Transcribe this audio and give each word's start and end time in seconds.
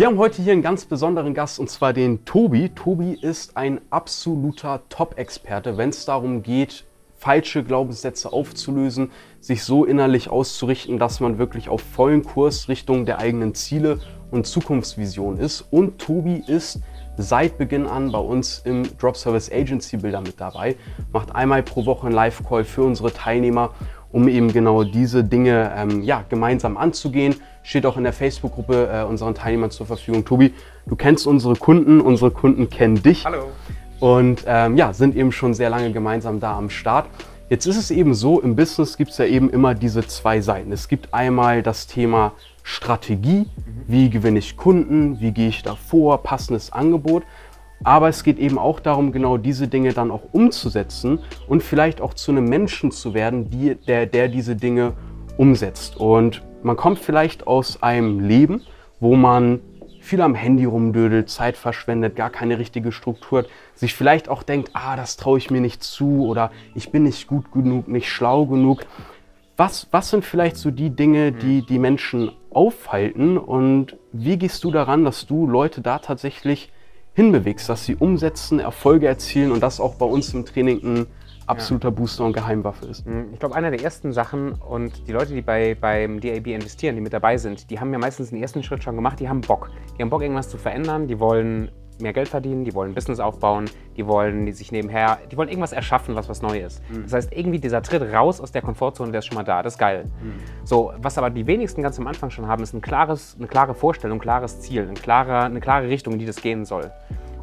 Wir 0.00 0.06
haben 0.06 0.16
heute 0.16 0.40
hier 0.40 0.54
einen 0.54 0.62
ganz 0.62 0.86
besonderen 0.86 1.34
Gast 1.34 1.58
und 1.58 1.68
zwar 1.68 1.92
den 1.92 2.24
Tobi. 2.24 2.70
Tobi 2.70 3.12
ist 3.20 3.58
ein 3.58 3.82
absoluter 3.90 4.80
Top-Experte, 4.88 5.76
wenn 5.76 5.90
es 5.90 6.06
darum 6.06 6.42
geht, 6.42 6.86
falsche 7.18 7.62
Glaubenssätze 7.62 8.32
aufzulösen, 8.32 9.10
sich 9.40 9.62
so 9.62 9.84
innerlich 9.84 10.30
auszurichten, 10.30 10.98
dass 10.98 11.20
man 11.20 11.36
wirklich 11.36 11.68
auf 11.68 11.82
vollen 11.82 12.24
Kurs 12.24 12.70
Richtung 12.70 13.04
der 13.04 13.18
eigenen 13.18 13.54
Ziele 13.54 14.00
und 14.30 14.46
Zukunftsvision 14.46 15.36
ist. 15.36 15.66
Und 15.70 15.98
Tobi 15.98 16.42
ist 16.46 16.80
seit 17.18 17.58
Beginn 17.58 17.86
an 17.86 18.10
bei 18.10 18.20
uns 18.20 18.62
im 18.64 18.84
Drop 18.96 19.18
Service 19.18 19.52
Agency 19.52 19.98
Bilder 19.98 20.22
mit 20.22 20.40
dabei, 20.40 20.76
macht 21.12 21.34
einmal 21.34 21.62
pro 21.62 21.84
Woche 21.84 22.06
einen 22.06 22.14
Live-Call 22.14 22.64
für 22.64 22.84
unsere 22.84 23.12
Teilnehmer, 23.12 23.74
um 24.12 24.28
eben 24.28 24.50
genau 24.50 24.82
diese 24.82 25.22
Dinge 25.22 25.74
ähm, 25.76 26.00
ja, 26.00 26.24
gemeinsam 26.26 26.78
anzugehen. 26.78 27.34
Steht 27.62 27.86
auch 27.86 27.96
in 27.96 28.04
der 28.04 28.12
Facebook-Gruppe 28.12 28.88
äh, 28.92 29.04
unseren 29.04 29.34
Teilnehmern 29.34 29.70
zur 29.70 29.86
Verfügung. 29.86 30.24
Tobi, 30.24 30.54
du 30.86 30.96
kennst 30.96 31.26
unsere 31.26 31.54
Kunden, 31.56 32.00
unsere 32.00 32.30
Kunden 32.30 32.70
kennen 32.70 33.02
dich. 33.02 33.24
Hallo. 33.24 33.48
Und 34.00 34.44
ähm, 34.46 34.76
ja, 34.76 34.92
sind 34.94 35.14
eben 35.14 35.30
schon 35.30 35.52
sehr 35.52 35.68
lange 35.68 35.92
gemeinsam 35.92 36.40
da 36.40 36.56
am 36.56 36.70
Start. 36.70 37.06
Jetzt 37.50 37.66
ist 37.66 37.76
es 37.76 37.90
eben 37.90 38.14
so, 38.14 38.40
im 38.40 38.56
Business 38.56 38.96
gibt 38.96 39.10
es 39.10 39.18
ja 39.18 39.26
eben 39.26 39.50
immer 39.50 39.74
diese 39.74 40.06
zwei 40.06 40.40
Seiten. 40.40 40.72
Es 40.72 40.88
gibt 40.88 41.12
einmal 41.12 41.62
das 41.62 41.86
Thema 41.86 42.32
Strategie, 42.62 43.46
wie 43.86 44.08
gewinne 44.08 44.38
ich 44.38 44.56
Kunden, 44.56 45.20
wie 45.20 45.32
gehe 45.32 45.48
ich 45.48 45.62
da 45.62 45.74
vor, 45.74 46.22
passendes 46.22 46.72
Angebot. 46.72 47.24
Aber 47.82 48.08
es 48.08 48.22
geht 48.22 48.38
eben 48.38 48.58
auch 48.58 48.78
darum, 48.78 49.10
genau 49.10 49.36
diese 49.36 49.66
Dinge 49.66 49.92
dann 49.92 50.10
auch 50.10 50.22
umzusetzen 50.32 51.18
und 51.48 51.62
vielleicht 51.62 52.00
auch 52.00 52.14
zu 52.14 52.30
einem 52.30 52.44
Menschen 52.44 52.90
zu 52.90 53.14
werden, 53.14 53.50
die, 53.50 53.74
der, 53.74 54.06
der 54.06 54.28
diese 54.28 54.54
Dinge 54.54 54.92
umsetzt. 55.36 55.96
Und 55.96 56.42
man 56.62 56.76
kommt 56.76 56.98
vielleicht 56.98 57.46
aus 57.46 57.82
einem 57.82 58.20
Leben, 58.20 58.62
wo 59.00 59.16
man 59.16 59.60
viel 60.00 60.22
am 60.22 60.34
Handy 60.34 60.64
rumdödelt, 60.64 61.28
Zeit 61.28 61.56
verschwendet, 61.56 62.16
gar 62.16 62.30
keine 62.30 62.58
richtige 62.58 62.90
Struktur 62.90 63.40
hat, 63.40 63.48
sich 63.74 63.94
vielleicht 63.94 64.28
auch 64.28 64.42
denkt, 64.42 64.70
ah, 64.72 64.96
das 64.96 65.16
traue 65.16 65.38
ich 65.38 65.50
mir 65.50 65.60
nicht 65.60 65.82
zu 65.82 66.26
oder 66.26 66.50
ich 66.74 66.90
bin 66.90 67.02
nicht 67.02 67.26
gut 67.26 67.52
genug, 67.52 67.86
nicht 67.86 68.08
schlau 68.08 68.46
genug. 68.46 68.80
Was, 69.56 69.88
was 69.90 70.08
sind 70.08 70.24
vielleicht 70.24 70.56
so 70.56 70.70
die 70.70 70.90
Dinge, 70.90 71.32
die 71.32 71.64
die 71.64 71.78
Menschen 71.78 72.32
aufhalten 72.50 73.36
und 73.36 73.96
wie 74.12 74.38
gehst 74.38 74.64
du 74.64 74.70
daran, 74.70 75.04
dass 75.04 75.26
du 75.26 75.46
Leute 75.46 75.82
da 75.82 75.98
tatsächlich 75.98 76.72
hinbewegst, 77.12 77.68
dass 77.68 77.84
sie 77.84 77.96
umsetzen, 77.96 78.58
Erfolge 78.58 79.06
erzielen 79.06 79.52
und 79.52 79.60
das 79.60 79.80
auch 79.80 79.96
bei 79.96 80.06
uns 80.06 80.32
im 80.32 80.46
Training 80.46 80.80
ein 80.82 81.06
absoluter 81.50 81.90
Booster 81.90 82.24
und 82.24 82.32
Geheimwaffe 82.32 82.86
ist. 82.86 83.04
Ich 83.32 83.38
glaube, 83.38 83.54
einer 83.54 83.70
der 83.70 83.82
ersten 83.82 84.12
Sachen 84.12 84.52
und 84.52 85.06
die 85.06 85.12
Leute, 85.12 85.34
die 85.34 85.42
bei, 85.42 85.76
beim 85.78 86.20
DAB 86.20 86.48
investieren, 86.48 86.94
die 86.94 87.00
mit 87.00 87.12
dabei 87.12 87.36
sind, 87.36 87.70
die 87.70 87.80
haben 87.80 87.92
ja 87.92 87.98
meistens 87.98 88.30
den 88.30 88.40
ersten 88.40 88.62
Schritt 88.62 88.82
schon 88.82 88.96
gemacht, 88.96 89.20
die 89.20 89.28
haben 89.28 89.40
Bock. 89.40 89.70
Die 89.96 90.02
haben 90.02 90.10
Bock, 90.10 90.22
irgendwas 90.22 90.48
zu 90.48 90.58
verändern, 90.58 91.06
die 91.06 91.18
wollen 91.18 91.70
mehr 92.00 92.12
Geld 92.12 92.28
verdienen, 92.28 92.64
die 92.64 92.74
wollen 92.74 92.92
ein 92.92 92.94
Business 92.94 93.20
aufbauen, 93.20 93.66
die 93.96 94.06
wollen 94.06 94.46
die 94.46 94.52
sich 94.52 94.72
nebenher, 94.72 95.18
die 95.30 95.36
wollen 95.36 95.48
irgendwas 95.48 95.72
erschaffen, 95.72 96.14
was 96.14 96.28
was 96.28 96.42
Neues. 96.42 96.80
Mhm. 96.88 97.02
Das 97.04 97.12
heißt, 97.12 97.32
irgendwie 97.32 97.58
dieser 97.58 97.82
Tritt 97.82 98.02
raus 98.12 98.40
aus 98.40 98.52
der 98.52 98.62
Komfortzone, 98.62 99.12
der 99.12 99.20
ist 99.20 99.26
schon 99.26 99.36
mal 99.36 99.44
da, 99.44 99.62
das 99.62 99.74
ist 99.74 99.78
geil. 99.78 100.04
Mhm. 100.22 100.32
So, 100.64 100.92
was 100.98 101.18
aber 101.18 101.30
die 101.30 101.46
wenigsten 101.46 101.82
ganz 101.82 101.98
am 101.98 102.06
Anfang 102.06 102.30
schon 102.30 102.46
haben, 102.46 102.62
ist 102.62 102.74
ein 102.74 102.80
klares, 102.80 103.36
eine 103.38 103.48
klare 103.48 103.74
Vorstellung, 103.74 104.18
ein 104.18 104.20
klares 104.20 104.60
Ziel, 104.60 104.88
ein 104.88 104.94
klarer, 104.94 105.44
eine 105.44 105.60
klare 105.60 105.88
Richtung, 105.88 106.14
in 106.14 106.18
die 106.18 106.26
das 106.26 106.40
gehen 106.40 106.64
soll. 106.64 106.90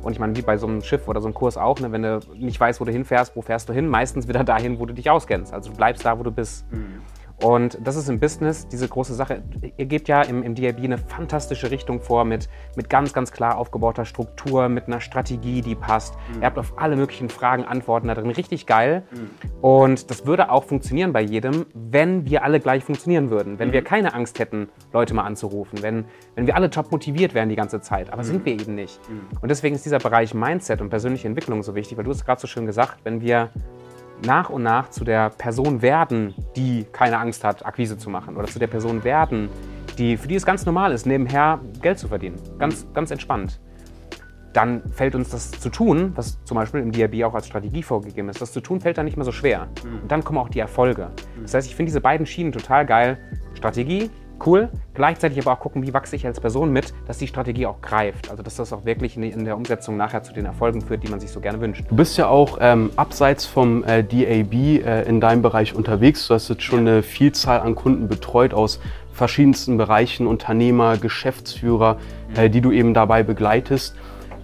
Und 0.07 0.13
ich 0.13 0.19
meine, 0.19 0.37
wie 0.37 0.41
bei 0.41 0.55
so 0.55 0.67
einem 0.67 0.81
Schiff 0.81 1.09
oder 1.09 1.19
so 1.19 1.27
einem 1.27 1.33
Kurs 1.33 1.57
auch, 1.57 1.81
ne, 1.81 1.91
wenn 1.91 2.01
du 2.01 2.21
nicht 2.33 2.57
weißt, 2.57 2.79
wo 2.79 2.85
du 2.85 2.93
hinfährst, 2.93 3.35
wo 3.35 3.41
fährst 3.41 3.67
du 3.67 3.73
hin? 3.73 3.89
Meistens 3.89 4.25
wieder 4.29 4.45
dahin, 4.45 4.79
wo 4.79 4.85
du 4.85 4.93
dich 4.93 5.09
auskennst. 5.09 5.53
Also 5.53 5.69
du 5.69 5.75
bleibst 5.75 6.05
da, 6.05 6.17
wo 6.17 6.23
du 6.23 6.31
bist. 6.31 6.65
Mhm. 6.71 7.01
Und 7.41 7.77
das 7.83 7.95
ist 7.95 8.09
im 8.09 8.19
Business 8.19 8.67
diese 8.67 8.87
große 8.87 9.13
Sache. 9.13 9.43
Ihr 9.77 9.85
gebt 9.85 10.07
ja 10.07 10.23
im, 10.23 10.41
im 10.41 10.55
DIB 10.55 10.79
eine 10.79 10.97
fantastische 10.97 11.69
Richtung 11.69 12.01
vor 12.01 12.25
mit, 12.25 12.49
mit 12.75 12.89
ganz, 12.89 13.13
ganz 13.13 13.31
klar 13.31 13.57
aufgebauter 13.57 14.05
Struktur, 14.05 14.69
mit 14.69 14.87
einer 14.87 15.01
Strategie, 15.01 15.61
die 15.61 15.75
passt. 15.75 16.15
Mhm. 16.33 16.41
Ihr 16.41 16.45
habt 16.47 16.57
auf 16.57 16.73
alle 16.77 16.95
möglichen 16.95 17.29
Fragen 17.29 17.63
Antworten 17.63 18.07
da 18.07 18.15
drin. 18.15 18.31
Richtig 18.31 18.65
geil. 18.65 19.03
Mhm. 19.11 19.29
Und 19.61 20.09
das 20.09 20.25
würde 20.25 20.49
auch 20.49 20.63
funktionieren 20.63 21.13
bei 21.13 21.21
jedem, 21.21 21.67
wenn 21.75 22.25
wir 22.25 22.43
alle 22.43 22.59
gleich 22.59 22.83
funktionieren 22.83 23.29
würden. 23.29 23.59
Wenn 23.59 23.69
mhm. 23.69 23.73
wir 23.73 23.83
keine 23.83 24.15
Angst 24.15 24.39
hätten, 24.39 24.69
Leute 24.91 25.13
mal 25.13 25.23
anzurufen. 25.23 25.83
Wenn, 25.83 26.05
wenn 26.33 26.47
wir 26.47 26.55
alle 26.55 26.71
top 26.71 26.91
motiviert 26.91 27.35
wären 27.35 27.49
die 27.49 27.55
ganze 27.55 27.81
Zeit. 27.81 28.11
Aber 28.11 28.23
sind 28.23 28.41
mhm. 28.41 28.45
wir 28.45 28.53
eben 28.53 28.73
nicht. 28.73 28.99
Mhm. 29.09 29.37
Und 29.41 29.49
deswegen 29.49 29.75
ist 29.75 29.85
dieser 29.85 29.99
Bereich 29.99 30.33
Mindset 30.33 30.81
und 30.81 30.89
persönliche 30.89 31.27
Entwicklung 31.27 31.61
so 31.61 31.75
wichtig, 31.75 31.99
weil 31.99 32.05
du 32.05 32.11
hast 32.11 32.25
gerade 32.25 32.41
so 32.41 32.47
schön 32.47 32.65
gesagt, 32.65 32.97
wenn 33.03 33.21
wir 33.21 33.51
nach 34.25 34.49
und 34.49 34.63
nach 34.63 34.89
zu 34.89 35.03
der 35.03 35.29
Person 35.29 35.81
werden, 35.81 36.33
die 36.55 36.85
keine 36.91 37.17
Angst 37.19 37.43
hat, 37.43 37.65
Akquise 37.65 37.97
zu 37.97 38.09
machen. 38.09 38.35
Oder 38.37 38.47
zu 38.47 38.59
der 38.59 38.67
Person 38.67 39.03
werden, 39.03 39.49
die, 39.97 40.17
für 40.17 40.27
die 40.27 40.35
es 40.35 40.45
ganz 40.45 40.65
normal 40.65 40.91
ist, 40.91 41.05
nebenher 41.05 41.59
Geld 41.81 41.99
zu 41.99 42.07
verdienen. 42.07 42.35
Ganz, 42.59 42.87
ganz 42.93 43.11
entspannt. 43.11 43.59
Dann 44.53 44.81
fällt 44.89 45.13
uns 45.13 45.29
das 45.29 45.51
zu 45.51 45.69
tun, 45.69 46.13
was 46.15 46.43
zum 46.43 46.55
Beispiel 46.55 46.79
im 46.81 46.91
DRB 46.91 47.23
auch 47.25 47.35
als 47.35 47.47
Strategie 47.47 47.83
vorgegeben 47.83 48.29
ist, 48.29 48.41
das 48.41 48.51
zu 48.51 48.61
tun 48.61 48.81
fällt 48.81 48.97
dann 48.97 49.05
nicht 49.05 49.17
mehr 49.17 49.25
so 49.25 49.31
schwer. 49.31 49.67
Mhm. 49.83 50.01
Und 50.01 50.11
dann 50.11 50.23
kommen 50.23 50.39
auch 50.39 50.49
die 50.49 50.59
Erfolge. 50.59 51.11
Das 51.41 51.53
heißt, 51.53 51.67
ich 51.67 51.75
finde 51.75 51.89
diese 51.89 52.01
beiden 52.01 52.25
Schienen 52.25 52.51
total 52.51 52.85
geil. 52.85 53.19
Strategie, 53.53 54.09
cool. 54.45 54.69
Gleichzeitig 54.93 55.39
aber 55.39 55.53
auch 55.53 55.59
gucken, 55.59 55.83
wie 55.83 55.93
wachse 55.93 56.15
ich 56.15 56.25
als 56.25 56.39
Person 56.39 56.71
mit, 56.71 56.93
dass 57.07 57.17
die 57.17 57.27
Strategie 57.27 57.65
auch 57.65 57.81
greift. 57.81 58.29
Also 58.29 58.43
dass 58.43 58.55
das 58.55 58.73
auch 58.73 58.85
wirklich 58.85 59.17
in 59.17 59.45
der 59.45 59.55
Umsetzung 59.55 59.97
nachher 59.97 60.23
zu 60.23 60.33
den 60.33 60.45
Erfolgen 60.45 60.81
führt, 60.81 61.03
die 61.03 61.09
man 61.09 61.19
sich 61.19 61.31
so 61.31 61.39
gerne 61.39 61.59
wünscht. 61.61 61.85
Du 61.89 61.95
bist 61.95 62.17
ja 62.17 62.27
auch 62.27 62.57
ähm, 62.61 62.91
abseits 62.95 63.45
vom 63.45 63.83
äh, 63.83 64.03
DAB 64.03 64.53
äh, 64.53 65.03
in 65.03 65.21
deinem 65.21 65.41
Bereich 65.41 65.75
unterwegs. 65.75 66.27
Du 66.27 66.33
hast 66.33 66.49
jetzt 66.49 66.63
schon 66.63 66.79
eine 66.79 67.03
Vielzahl 67.03 67.59
an 67.59 67.75
Kunden 67.75 68.07
betreut 68.07 68.53
aus 68.53 68.79
verschiedensten 69.13 69.77
Bereichen, 69.77 70.27
Unternehmer, 70.27 70.97
Geschäftsführer, 70.97 71.97
mhm. 72.29 72.39
äh, 72.39 72.49
die 72.49 72.61
du 72.61 72.71
eben 72.71 72.93
dabei 72.93 73.23
begleitest. 73.23 73.95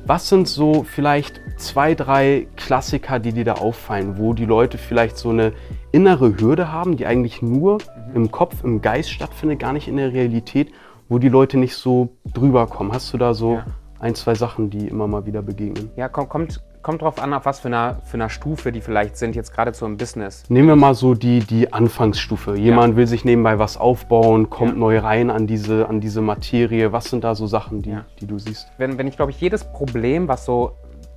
Was 0.06 0.28
sind 0.28 0.50
so 0.50 0.84
vielleicht 0.84 1.40
zwei, 1.58 1.96
drei 1.96 2.48
Klassiker, 2.58 3.20
die 3.20 3.32
dir 3.32 3.46
da 3.46 3.54
auffallen, 3.54 4.18
wo 4.18 4.34
die 4.34 4.46
Leute 4.46 4.78
vielleicht 4.78 5.18
so 5.18 5.30
eine 5.30 5.54
innere 5.94 6.38
Hürde 6.38 6.72
haben, 6.72 6.98
die 6.98 7.06
eigentlich 7.06 7.42
nur 7.42 7.76
mhm. 7.76 8.16
im 8.16 8.32
Kopf, 8.32 8.64
im 8.64 8.82
Geist 8.82 9.12
stattfindet, 9.12 9.60
gar 9.60 9.72
nicht 9.72 9.88
in 9.88 9.96
der 9.96 10.12
Realität, 10.12 10.74
wo 11.08 11.20
die 11.20 11.30
Leute 11.30 11.58
nicht 11.58 11.76
so 11.76 12.10
drüber 12.34 12.68
kommen? 12.68 12.92
Hast 12.92 13.14
du 13.14 13.18
da 13.18 13.34
so 13.34 13.56
ja. 13.56 13.66
ein, 14.00 14.16
zwei 14.16 14.36
Sachen, 14.36 14.70
die 14.70 14.88
immer 14.88 15.08
mal 15.08 15.26
wieder 15.26 15.44
begegnen? 15.44 15.92
Ja, 15.96 16.10
kommt, 16.10 16.30
kommt, 16.30 16.64
kommt 16.82 17.04
drauf 17.04 17.22
an, 17.22 17.32
auf 17.34 17.46
was 17.46 17.60
für 17.60 17.68
einer, 17.68 18.02
für 18.06 18.16
einer 18.16 18.30
Stufe 18.30 18.72
die 18.72 18.82
vielleicht 18.82 19.18
sind, 19.18 19.36
jetzt 19.36 19.54
gerade 19.54 19.74
so 19.76 19.86
im 19.86 19.98
Business. 19.98 20.44
Nehmen 20.50 20.68
wir 20.68 20.76
mal 20.76 20.96
so 20.96 21.14
die, 21.14 21.42
die 21.42 21.72
Anfangsstufe. 21.72 22.58
Jemand 22.58 22.94
ja. 22.94 22.98
will 22.98 23.08
sich 23.08 23.24
nebenbei 23.24 23.60
was 23.60 23.78
aufbauen, 23.78 24.50
kommt 24.50 24.74
ja. 24.74 24.80
neu 24.80 24.98
rein 24.98 25.30
an 25.30 25.46
diese, 25.46 25.88
an 25.88 26.02
diese 26.02 26.22
Materie. 26.22 26.92
Was 26.92 27.06
sind 27.06 27.24
da 27.24 27.36
so 27.36 27.46
Sachen, 27.46 27.84
die, 27.84 27.92
ja. 27.92 28.06
die 28.20 28.26
du 28.26 28.40
siehst? 28.40 28.68
Wenn, 28.80 28.98
wenn 28.98 29.06
ich, 29.06 29.16
glaube 29.16 29.32
ich, 29.32 29.40
jedes 29.40 29.64
Problem, 29.64 30.28
was 30.28 30.44
so 30.44 30.72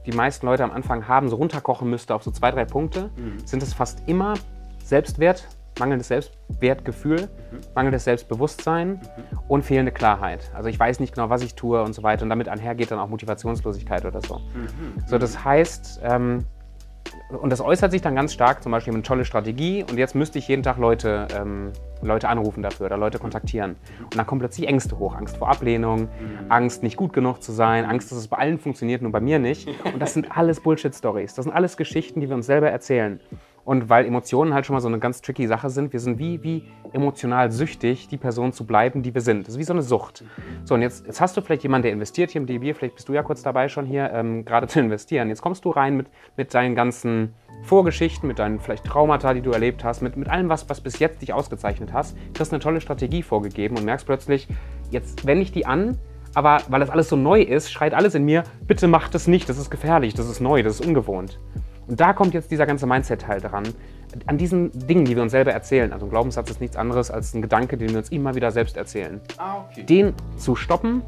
die 0.04 0.12
meisten 0.12 0.44
Leute 0.44 0.64
am 0.64 0.70
Anfang 0.70 1.08
haben, 1.08 1.30
so 1.30 1.36
runterkochen 1.36 1.88
müsste 1.88 2.14
auf 2.14 2.22
so 2.22 2.30
zwei, 2.30 2.50
drei 2.50 2.66
Punkte, 2.66 3.10
mhm. 3.16 3.38
sind 3.44 3.62
es 3.62 3.72
fast 3.72 4.02
immer 4.06 4.34
Selbstwert, 4.86 5.48
mangelndes 5.78 6.08
Selbstwertgefühl, 6.08 7.22
mhm. 7.22 7.60
mangelndes 7.74 8.04
Selbstbewusstsein 8.04 8.88
mhm. 8.88 9.38
und 9.48 9.64
fehlende 9.64 9.92
Klarheit. 9.92 10.50
Also 10.54 10.68
ich 10.68 10.78
weiß 10.78 11.00
nicht 11.00 11.14
genau, 11.14 11.28
was 11.28 11.42
ich 11.42 11.54
tue 11.54 11.82
und 11.82 11.92
so 11.92 12.02
weiter. 12.02 12.22
Und 12.22 12.30
damit 12.30 12.48
einhergeht 12.48 12.90
dann 12.90 12.98
auch 12.98 13.08
Motivationslosigkeit 13.08 14.04
oder 14.04 14.20
so. 14.20 14.38
Mhm. 14.38 15.02
So, 15.06 15.18
das 15.18 15.44
heißt, 15.44 16.00
ähm, 16.04 16.44
und 17.40 17.50
das 17.50 17.60
äußert 17.60 17.90
sich 17.90 18.02
dann 18.02 18.14
ganz 18.14 18.32
stark, 18.32 18.62
zum 18.62 18.72
Beispiel 18.72 18.92
eine 18.92 19.02
tolle 19.02 19.24
Strategie 19.24 19.84
und 19.88 19.98
jetzt 19.98 20.14
müsste 20.14 20.38
ich 20.38 20.46
jeden 20.46 20.62
Tag 20.62 20.78
Leute, 20.78 21.26
ähm, 21.36 21.72
Leute 22.02 22.28
anrufen 22.28 22.62
dafür 22.62 22.86
oder 22.86 22.96
Leute 22.96 23.18
kontaktieren. 23.18 23.76
Und 24.00 24.16
dann 24.16 24.26
kommen 24.26 24.40
plötzlich 24.40 24.68
Ängste 24.68 24.98
hoch. 24.98 25.16
Angst 25.16 25.36
vor 25.36 25.48
Ablehnung, 25.48 26.02
mhm. 26.02 26.46
Angst, 26.48 26.82
nicht 26.82 26.96
gut 26.96 27.12
genug 27.12 27.42
zu 27.42 27.52
sein, 27.52 27.84
Angst, 27.84 28.10
dass 28.10 28.18
es 28.18 28.28
bei 28.28 28.38
allen 28.38 28.58
funktioniert, 28.58 29.02
nur 29.02 29.12
bei 29.12 29.20
mir 29.20 29.38
nicht. 29.38 29.68
Und 29.92 30.00
das 30.00 30.14
sind 30.14 30.36
alles 30.36 30.60
Bullshit-Stories. 30.60 31.34
Das 31.34 31.44
sind 31.44 31.52
alles 31.52 31.76
Geschichten, 31.76 32.20
die 32.20 32.28
wir 32.28 32.36
uns 32.36 32.46
selber 32.46 32.70
erzählen. 32.70 33.20
Und 33.66 33.88
weil 33.90 34.06
Emotionen 34.06 34.54
halt 34.54 34.64
schon 34.64 34.74
mal 34.74 34.80
so 34.80 34.86
eine 34.86 35.00
ganz 35.00 35.20
tricky 35.22 35.48
Sache 35.48 35.70
sind, 35.70 35.92
wir 35.92 35.98
sind 35.98 36.20
wie, 36.20 36.40
wie 36.44 36.62
emotional 36.92 37.50
süchtig, 37.50 38.06
die 38.06 38.16
Person 38.16 38.52
zu 38.52 38.64
bleiben, 38.64 39.02
die 39.02 39.12
wir 39.12 39.20
sind. 39.20 39.48
Das 39.48 39.54
ist 39.54 39.58
wie 39.58 39.64
so 39.64 39.72
eine 39.72 39.82
Sucht. 39.82 40.22
So, 40.64 40.74
und 40.76 40.82
jetzt, 40.82 41.04
jetzt 41.04 41.20
hast 41.20 41.36
du 41.36 41.40
vielleicht 41.40 41.64
jemanden, 41.64 41.82
der 41.82 41.92
investiert 41.92 42.30
hier 42.30 42.40
im 42.40 42.46
DB, 42.46 42.74
vielleicht 42.74 42.94
bist 42.94 43.08
du 43.08 43.12
ja 43.12 43.24
kurz 43.24 43.42
dabei 43.42 43.68
schon 43.68 43.84
hier, 43.84 44.12
ähm, 44.12 44.44
gerade 44.44 44.68
zu 44.68 44.78
investieren. 44.78 45.28
Jetzt 45.30 45.42
kommst 45.42 45.64
du 45.64 45.70
rein 45.70 45.96
mit, 45.96 46.06
mit 46.36 46.54
deinen 46.54 46.76
ganzen 46.76 47.34
Vorgeschichten, 47.64 48.28
mit 48.28 48.38
deinen 48.38 48.60
vielleicht 48.60 48.84
Traumata, 48.84 49.34
die 49.34 49.40
du 49.40 49.50
erlebt 49.50 49.82
hast, 49.82 50.00
mit, 50.00 50.16
mit 50.16 50.28
allem, 50.28 50.48
was, 50.48 50.70
was 50.70 50.80
bis 50.80 51.00
jetzt 51.00 51.20
dich 51.20 51.32
ausgezeichnet 51.32 51.92
hast, 51.92 52.16
kriegst 52.34 52.52
eine 52.52 52.60
tolle 52.60 52.80
Strategie 52.80 53.24
vorgegeben 53.24 53.76
und 53.76 53.84
merkst 53.84 54.06
plötzlich, 54.06 54.46
jetzt 54.92 55.26
wende 55.26 55.42
ich 55.42 55.50
die 55.50 55.66
an, 55.66 55.98
aber 56.34 56.60
weil 56.68 56.78
das 56.78 56.90
alles 56.90 57.08
so 57.08 57.16
neu 57.16 57.42
ist, 57.42 57.72
schreit 57.72 57.94
alles 57.94 58.14
in 58.14 58.24
mir, 58.24 58.44
bitte 58.68 58.86
mach 58.86 59.08
das 59.08 59.26
nicht, 59.26 59.48
das 59.48 59.58
ist 59.58 59.70
gefährlich, 59.70 60.14
das 60.14 60.28
ist 60.28 60.38
neu, 60.38 60.62
das 60.62 60.78
ist 60.78 60.86
ungewohnt. 60.86 61.40
Und 61.88 62.00
da 62.00 62.12
kommt 62.12 62.34
jetzt 62.34 62.50
dieser 62.50 62.66
ganze 62.66 62.86
Mindset-Teil 62.86 63.40
dran. 63.40 63.64
An 64.26 64.38
diesen 64.38 64.70
Dingen, 64.86 65.04
die 65.04 65.14
wir 65.14 65.22
uns 65.22 65.32
selber 65.32 65.52
erzählen. 65.52 65.92
Also 65.92 66.06
ein 66.06 66.10
Glaubenssatz 66.10 66.50
ist 66.50 66.60
nichts 66.60 66.76
anderes 66.76 67.10
als 67.10 67.34
ein 67.34 67.42
Gedanke, 67.42 67.76
den 67.76 67.90
wir 67.90 67.98
uns 67.98 68.08
immer 68.08 68.34
wieder 68.34 68.50
selbst 68.50 68.76
erzählen. 68.76 69.20
Ah, 69.36 69.64
okay. 69.70 69.82
Den 69.82 70.14
zu 70.36 70.56
stoppen 70.56 71.02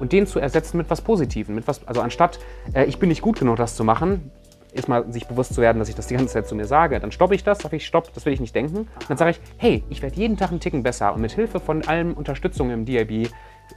und 0.00 0.12
den 0.12 0.26
zu 0.26 0.38
ersetzen 0.38 0.76
mit 0.76 0.90
was 0.90 1.00
Positivem. 1.00 1.54
Mit 1.54 1.66
was, 1.68 1.86
also 1.86 2.00
anstatt, 2.00 2.38
äh, 2.72 2.84
ich 2.84 2.98
bin 2.98 3.08
nicht 3.08 3.22
gut 3.22 3.38
genug, 3.38 3.56
das 3.56 3.76
zu 3.76 3.84
machen, 3.84 4.30
erstmal 4.72 5.10
sich 5.12 5.26
bewusst 5.26 5.54
zu 5.54 5.60
werden, 5.60 5.78
dass 5.78 5.88
ich 5.88 5.94
das 5.94 6.06
die 6.06 6.14
ganze 6.14 6.34
Zeit 6.34 6.48
zu 6.48 6.54
mir 6.54 6.66
sage. 6.66 6.98
Dann 7.00 7.12
stoppe 7.12 7.34
ich 7.34 7.44
das, 7.44 7.58
sage 7.58 7.76
ich, 7.76 7.86
stopp, 7.86 8.12
das 8.12 8.26
will 8.26 8.32
ich 8.32 8.40
nicht 8.40 8.54
denken. 8.54 8.78
Und 8.78 9.08
dann 9.08 9.16
sage 9.16 9.32
ich, 9.32 9.40
hey, 9.56 9.84
ich 9.88 10.02
werde 10.02 10.16
jeden 10.16 10.36
Tag 10.36 10.50
einen 10.50 10.60
Ticken 10.60 10.82
besser 10.82 11.14
und 11.14 11.20
mit 11.20 11.32
Hilfe 11.32 11.60
von 11.60 11.86
allen 11.86 12.14
Unterstützungen 12.14 12.72
im 12.72 12.84
DIB 12.84 13.30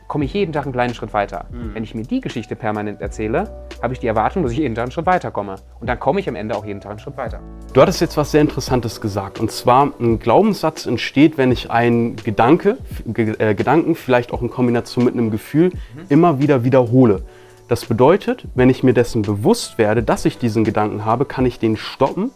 komme 0.08 0.26
ich 0.26 0.34
jeden 0.34 0.52
Tag 0.52 0.64
einen 0.66 0.74
kleinen 0.74 0.94
Schritt 0.94 1.14
weiter. 1.14 1.46
Mhm. 1.52 1.74
Wenn 1.74 1.84
ich 1.84 1.96
mir 1.96 2.04
die 2.04 2.20
Geschichte 2.22 2.56
permanent 2.56 3.02
erzähle, 3.02 3.50
habe 3.82 3.94
ich 3.94 4.00
die 4.00 4.08
Erwartung, 4.08 4.44
dass 4.44 4.52
ich 4.52 4.58
jeden 4.60 4.76
Tag 4.76 4.84
einen 4.84 4.92
Schritt 4.92 5.06
weiterkomme. 5.06 5.56
Und 5.80 5.88
dann 5.88 6.00
komme 6.00 6.20
ich 6.20 6.28
am 6.28 6.36
Ende 6.36 6.56
auch 6.56 6.66
jeden 6.66 6.82
Tag 6.82 6.92
einen 6.92 7.00
Schritt 7.00 7.18
weiter. 7.18 7.40
Du 7.74 7.82
hattest 7.82 8.02
jetzt 8.02 8.18
was 8.18 8.32
sehr 8.32 8.42
Interessantes 8.42 9.00
gesagt. 9.02 9.40
Und 9.40 9.52
zwar, 9.52 9.92
ein 10.00 10.20
Glaubenssatz 10.20 10.86
entsteht, 10.86 11.38
wenn 11.38 11.52
ich 11.52 11.72
einen 11.72 12.16
Gedanke, 12.18 12.78
Ge 13.06 13.36
äh, 13.40 13.56
Gedanken, 13.56 13.96
vielleicht 13.96 14.34
auch 14.34 14.42
in 14.42 14.50
Kombination 14.50 15.06
mit 15.06 15.14
einem 15.14 15.32
Gefühl, 15.32 15.72
immer 16.10 16.40
wieder 16.40 16.64
wiederhole. 16.64 17.24
Das 17.68 17.86
bedeutet, 17.86 18.46
wenn 18.54 18.70
ich 18.70 18.84
mir 18.84 18.94
dessen 18.94 19.22
bewusst 19.22 19.78
werde, 19.78 20.04
dass 20.04 20.26
ich 20.26 20.38
diesen 20.38 20.66
Gedanken 20.66 21.06
habe, 21.06 21.24
kann 21.24 21.46
ich 21.46 21.58
den 21.58 21.78
stoppen, 21.78 22.32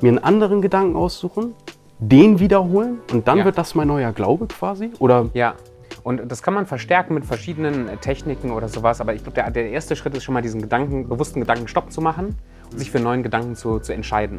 mir 0.00 0.08
einen 0.08 0.18
anderen 0.18 0.60
Gedanken 0.60 0.96
aussuchen, 0.96 1.54
den 2.00 2.40
wiederholen 2.40 2.98
und 3.12 3.28
dann 3.28 3.38
Ja. 3.38 3.44
wird 3.44 3.58
das 3.58 3.74
mein 3.76 3.86
neuer 3.86 4.10
Glaube 4.12 4.46
quasi? 4.46 4.90
Oder 4.98 5.26
Ja. 5.34 5.54
Und 6.02 6.30
das 6.30 6.42
kann 6.42 6.54
man 6.54 6.66
verstärken 6.66 7.14
mit 7.14 7.24
verschiedenen 7.24 7.88
äh, 7.88 7.96
Techniken 7.96 8.50
oder 8.52 8.68
sowas. 8.68 9.00
Aber 9.00 9.14
ich 9.14 9.22
glaube, 9.22 9.34
der, 9.34 9.50
der 9.50 9.70
erste 9.70 9.96
Schritt 9.96 10.14
ist 10.16 10.24
schon 10.24 10.34
mal 10.34 10.42
diesen 10.42 10.60
Gedanken, 10.62 11.08
bewussten 11.08 11.40
Gedanken 11.40 11.68
Stopp 11.68 11.92
zu 11.92 12.00
machen 12.00 12.36
und 12.72 12.78
sich 12.78 12.90
für 12.90 13.00
neuen 13.00 13.22
Gedanken 13.22 13.56
zu, 13.56 13.80
zu 13.80 13.92
entscheiden. 13.92 14.36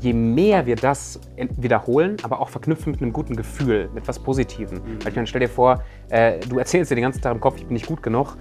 Je 0.00 0.12
mehr 0.14 0.64
wir 0.66 0.76
das 0.76 1.20
en- 1.36 1.50
wiederholen, 1.56 2.16
aber 2.22 2.40
auch 2.40 2.48
verknüpfen 2.48 2.92
mit 2.92 3.02
einem 3.02 3.12
guten 3.12 3.36
Gefühl, 3.36 3.90
mit 3.94 4.08
was 4.08 4.18
Positivem. 4.18 4.80
Weil 5.02 5.10
ich 5.10 5.16
meine, 5.16 5.26
stell 5.26 5.40
dir 5.42 5.48
vor, 5.50 5.82
äh, 6.08 6.38
du 6.48 6.58
erzählst 6.58 6.90
dir 6.90 6.94
den 6.94 7.02
ganzen 7.02 7.20
Tag 7.20 7.34
im 7.34 7.40
Kopf, 7.40 7.56
ich 7.58 7.64
bin 7.66 7.74
nicht 7.74 7.86
gut 7.86 8.02
genug. 8.02 8.36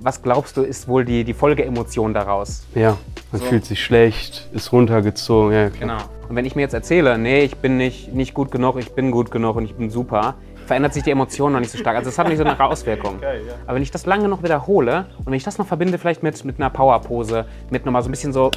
Was 0.00 0.22
glaubst 0.22 0.56
du, 0.56 0.62
ist 0.62 0.86
wohl 0.88 1.04
die, 1.04 1.24
die 1.24 1.34
Folgeemotion 1.34 2.14
daraus? 2.14 2.66
ja, 2.74 2.96
man 3.32 3.40
fühlt 3.42 3.64
sich 3.66 3.82
schlecht, 3.84 4.48
ist 4.52 4.72
runtergezogen. 4.72 5.52
Ja. 5.52 5.68
Genau. 5.68 5.98
Und 6.28 6.36
wenn 6.36 6.44
ich 6.46 6.54
mir 6.56 6.62
jetzt 6.62 6.72
erzähle, 6.74 7.18
nee, 7.18 7.40
ich 7.42 7.56
bin 7.56 7.76
nicht, 7.76 8.14
nicht 8.14 8.32
gut 8.32 8.50
genug, 8.50 8.78
ich 8.78 8.92
bin 8.92 9.10
gut 9.10 9.30
genug 9.30 9.56
und 9.56 9.64
ich 9.64 9.74
bin 9.74 9.90
super, 9.90 10.34
verändert 10.68 10.94
sich 10.94 11.02
die 11.02 11.10
Emotion 11.10 11.52
noch 11.52 11.60
nicht 11.60 11.72
so 11.72 11.78
stark. 11.78 11.96
Also 11.96 12.10
es 12.10 12.18
hat 12.18 12.28
nicht 12.28 12.38
so 12.38 12.44
eine 12.44 12.58
Auswirkung. 12.64 13.20
Aber 13.66 13.74
wenn 13.74 13.82
ich 13.82 13.90
das 13.90 14.06
lange 14.06 14.28
noch 14.28 14.42
wiederhole 14.44 15.06
und 15.18 15.26
wenn 15.26 15.34
ich 15.34 15.42
das 15.42 15.58
noch 15.58 15.66
verbinde 15.66 15.98
vielleicht 15.98 16.22
mit, 16.22 16.44
mit 16.44 16.60
einer 16.60 16.70
Powerpose, 16.70 17.46
mit 17.70 17.84
nochmal 17.84 18.02
so 18.02 18.08
ein 18.08 18.12
bisschen 18.12 18.32
so 18.32 18.50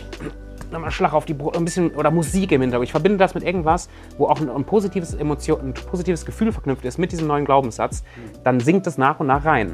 nochmal 0.71 0.91
Schlag 0.91 1.13
auf 1.13 1.25
die 1.25 1.33
Brust, 1.33 1.57
ein 1.57 1.65
bisschen 1.65 1.91
oder 1.91 2.11
Musik 2.11 2.51
im 2.51 2.61
Hintergrund. 2.61 2.87
Ich 2.87 2.91
verbinde 2.91 3.17
das 3.17 3.33
mit 3.33 3.43
irgendwas, 3.43 3.89
wo 4.17 4.27
auch 4.27 4.39
ein, 4.39 4.49
ein 4.49 4.63
positives 4.63 5.13
Emotion, 5.13 5.59
ein 5.61 5.73
positives 5.73 6.25
Gefühl 6.25 6.51
verknüpft 6.51 6.85
ist 6.85 6.97
mit 6.97 7.11
diesem 7.11 7.27
neuen 7.27 7.45
Glaubenssatz, 7.45 8.03
dann 8.43 8.59
sinkt 8.59 8.87
es 8.87 8.97
nach 8.97 9.19
und 9.19 9.27
nach 9.27 9.43
rein. 9.43 9.73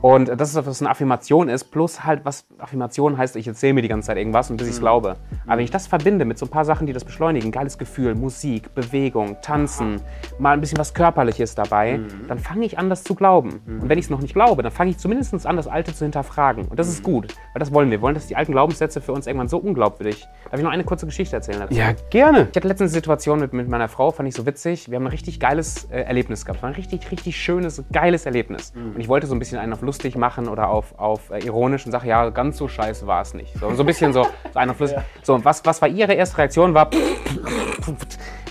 Und 0.00 0.28
das 0.28 0.54
ist, 0.54 0.66
was 0.66 0.80
eine 0.80 0.90
Affirmation 0.90 1.48
ist, 1.48 1.64
plus 1.64 2.04
halt, 2.04 2.24
was 2.24 2.46
Affirmation 2.58 3.18
heißt, 3.18 3.36
ich 3.36 3.46
erzähle 3.46 3.74
mir 3.74 3.82
die 3.82 3.88
ganze 3.88 4.06
Zeit 4.06 4.16
irgendwas 4.16 4.50
und 4.50 4.56
bis 4.56 4.68
ich 4.68 4.74
es 4.74 4.80
glaube. 4.80 5.16
Aber 5.46 5.58
wenn 5.58 5.64
ich 5.64 5.70
das 5.70 5.86
verbinde 5.86 6.24
mit 6.24 6.38
so 6.38 6.46
ein 6.46 6.50
paar 6.50 6.64
Sachen, 6.64 6.86
die 6.86 6.92
das 6.92 7.04
beschleunigen, 7.04 7.50
geiles 7.50 7.78
Gefühl, 7.78 8.14
Musik, 8.14 8.74
Bewegung, 8.74 9.36
Tanzen, 9.42 10.00
mal 10.38 10.52
ein 10.52 10.60
bisschen 10.60 10.78
was 10.78 10.94
Körperliches 10.94 11.54
dabei, 11.54 12.00
dann 12.28 12.38
fange 12.38 12.64
ich 12.64 12.78
an, 12.78 12.88
das 12.88 13.04
zu 13.04 13.14
glauben. 13.14 13.60
Und 13.66 13.88
wenn 13.88 13.98
ich 13.98 14.06
es 14.06 14.10
noch 14.10 14.20
nicht 14.20 14.34
glaube, 14.34 14.62
dann 14.62 14.72
fange 14.72 14.90
ich 14.90 14.98
zumindest 14.98 15.46
an, 15.46 15.56
das 15.56 15.66
Alte 15.66 15.94
zu 15.94 16.04
hinterfragen. 16.04 16.66
Und 16.66 16.78
das 16.78 16.88
ist 16.88 17.02
gut, 17.02 17.34
weil 17.52 17.60
das 17.60 17.72
wollen 17.72 17.90
wir. 17.90 17.98
Wir 17.98 18.02
wollen, 18.02 18.14
dass 18.14 18.28
die 18.28 18.36
alten 18.36 18.52
Glaubenssätze 18.52 19.00
für 19.00 19.12
uns 19.12 19.26
irgendwann 19.26 19.48
so 19.48 19.58
unglaubwürdig. 19.58 20.24
Darf 20.44 20.60
ich 20.60 20.64
noch 20.64 20.70
eine 20.70 20.84
kurze 20.84 21.04
Geschichte 21.04 21.34
erzählen 21.34 21.58
dazu? 21.58 21.74
ja, 21.74 21.94
gerne. 22.10 22.46
Ich 22.48 22.56
hatte 22.56 22.68
letztens 22.68 22.92
eine 22.92 23.00
Situation 23.00 23.40
mit, 23.40 23.52
mit 23.52 23.68
meiner 23.68 23.88
Frau, 23.88 24.12
fand 24.12 24.28
ich 24.28 24.36
so 24.36 24.46
witzig. 24.46 24.88
Wir 24.88 24.96
haben 24.96 25.04
ein 25.06 25.10
richtig 25.10 25.40
geiles 25.40 25.86
äh, 25.86 26.02
Erlebnis 26.02 26.44
gehabt. 26.44 26.58
Es 26.58 26.62
war 26.62 26.70
ein 26.70 26.76
richtig, 26.76 27.10
richtig 27.10 27.36
schönes, 27.36 27.82
geiles 27.92 28.24
Erlebnis. 28.24 28.72
Und 28.76 29.00
ich 29.00 29.08
wollte 29.08 29.26
so 29.26 29.34
ein 29.34 29.40
bisschen 29.40 29.58
einen 29.58 29.72
auf 29.72 29.82
lustig 29.88 30.16
machen 30.16 30.48
oder 30.48 30.68
auf, 30.68 30.98
auf 30.98 31.30
äh, 31.30 31.38
ironisch 31.38 31.86
und 31.86 31.92
sage, 31.92 32.06
ja, 32.06 32.28
ganz 32.28 32.58
so 32.58 32.68
scheiße 32.68 33.06
war 33.06 33.22
es 33.22 33.32
nicht. 33.32 33.58
So, 33.58 33.74
so 33.74 33.82
ein 33.82 33.86
bisschen 33.86 34.12
so, 34.12 34.24
so 34.52 34.58
einen 34.58 34.70
auf 34.70 34.78
lustig. 34.78 34.98
So, 35.22 35.42
was, 35.42 35.64
was 35.64 35.80
war 35.80 35.88
ihre 35.88 36.12
erste 36.12 36.36
Reaktion? 36.38 36.74
War, 36.74 36.90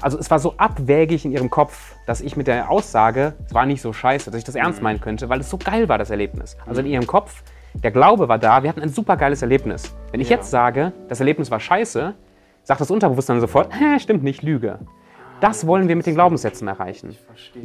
also 0.01 0.17
es 0.17 0.31
war 0.31 0.39
so 0.39 0.55
abwägig 0.57 1.25
in 1.25 1.31
ihrem 1.31 1.51
Kopf, 1.51 1.95
dass 2.07 2.21
ich 2.21 2.35
mit 2.35 2.47
der 2.47 2.71
Aussage, 2.71 3.35
es 3.45 3.53
war 3.53 3.67
nicht 3.67 3.81
so 3.81 3.93
scheiße, 3.93 4.31
dass 4.31 4.39
ich 4.39 4.45
das 4.45 4.55
ernst 4.55 4.81
meinen 4.81 4.99
könnte, 4.99 5.29
weil 5.29 5.39
es 5.39 5.49
so 5.49 5.57
geil 5.57 5.87
war, 5.87 5.99
das 5.99 6.09
Erlebnis. 6.09 6.57
Also 6.65 6.81
in 6.81 6.87
ihrem 6.87 7.05
Kopf, 7.05 7.43
der 7.75 7.91
Glaube 7.91 8.27
war 8.27 8.39
da, 8.39 8.63
wir 8.63 8.69
hatten 8.69 8.81
ein 8.81 8.89
super 8.89 9.15
geiles 9.15 9.43
Erlebnis. 9.43 9.95
Wenn 10.11 10.19
ich 10.19 10.29
jetzt 10.29 10.49
sage, 10.49 10.91
das 11.07 11.19
Erlebnis 11.19 11.51
war 11.51 11.59
scheiße, 11.59 12.15
sagt 12.63 12.81
das 12.81 12.89
Unterbewusstsein 12.89 13.39
sofort, 13.39 13.71
Hä, 13.73 13.99
stimmt 13.99 14.23
nicht, 14.23 14.41
Lüge. 14.41 14.79
Das 15.39 15.67
wollen 15.67 15.87
wir 15.87 15.95
mit 15.95 16.07
den 16.07 16.15
Glaubenssätzen 16.15 16.67
erreichen. 16.67 17.15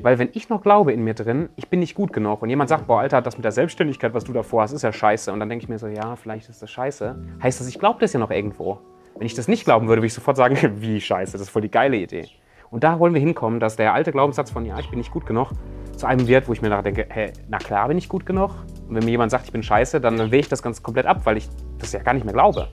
Weil 0.03 0.19
wenn 0.19 0.29
ich 0.35 0.51
noch 0.51 0.63
glaube 0.63 0.93
in 0.93 1.03
mir 1.03 1.15
drin, 1.15 1.49
ich 1.57 1.69
bin 1.69 1.81
nicht 1.81 1.95
gut 1.95 2.13
genug 2.13 2.43
und 2.43 2.51
jemand 2.51 2.69
sagt, 2.69 2.87
boah, 2.87 3.01
Alter, 3.01 3.23
das 3.23 3.39
mit 3.39 3.45
der 3.45 3.53
Selbstständigkeit, 3.53 4.13
was 4.13 4.25
du 4.25 4.33
davor 4.35 4.63
hast, 4.63 4.73
ist 4.73 4.83
ja 4.83 4.93
scheiße. 4.93 5.33
Und 5.33 5.41
dann 5.41 5.49
denke 5.49 5.65
ich 5.65 5.69
mir 5.71 5.79
so, 5.79 5.87
ja, 5.87 6.15
vielleicht 6.17 6.51
ist 6.51 6.61
das 6.61 6.71
scheiße. 6.71 7.17
Heißt 7.43 7.61
das, 7.61 7.69
ich 7.69 7.79
glaube 7.79 7.99
das 8.01 8.13
ja 8.13 8.21
noch 8.21 8.31
irgendwo. 8.31 8.79
Wenn 9.17 9.25
ich 9.25 9.35
das 9.35 9.49
nicht 9.49 9.65
glauben 9.65 9.89
würde, 9.89 10.01
würde 10.01 10.09
ich 10.09 10.15
sofort 10.15 10.37
sagen, 10.37 10.59
wie 10.81 11.01
scheiße, 11.01 11.33
das 11.33 11.41
ist 11.41 11.49
voll 11.49 11.63
die 11.63 11.71
geile 11.71 11.97
Idee. 11.97 12.27
Und 12.71 12.85
da 12.85 12.99
wollen 12.99 13.15
wir 13.15 13.21
hinkommen, 13.21 13.59
dass 13.59 13.77
der 13.77 13.95
alte 13.95 14.13
Glaubenssatz 14.13 14.51
von, 14.51 14.67
ja, 14.67 14.79
ich 14.79 14.91
bin 14.91 14.99
nicht 14.99 15.11
gut 15.11 15.25
genug, 15.25 15.53
zu 15.97 16.07
einem 16.07 16.27
wird, 16.27 16.49
wo 16.49 16.53
ich 16.53 16.61
mir 16.61 16.69
nachdenke, 16.69 17.07
hä, 17.09 17.33
na 17.49 17.59
klar 17.59 17.89
bin 17.89 17.97
ich 17.97 18.09
gut 18.09 18.27
genug. 18.27 18.51
Und 18.89 18.97
wenn 18.97 19.05
mir 19.05 19.13
jemand 19.13 19.31
sagt, 19.31 19.47
ich 19.47 19.53
bin 19.53 19.63
scheiße, 19.63 20.01
dann 20.01 20.19
wähle 20.19 20.41
ich 20.41 20.49
das 20.49 20.63
ganz 20.63 20.83
komplett 20.83 21.07
ab, 21.07 21.21
weil 21.25 21.39
ich 21.39 21.49
das 21.79 21.93
ja 21.93 22.03
gar 22.03 22.13
nicht 22.13 22.25
mehr 22.25 22.35
glaube. 22.35 22.69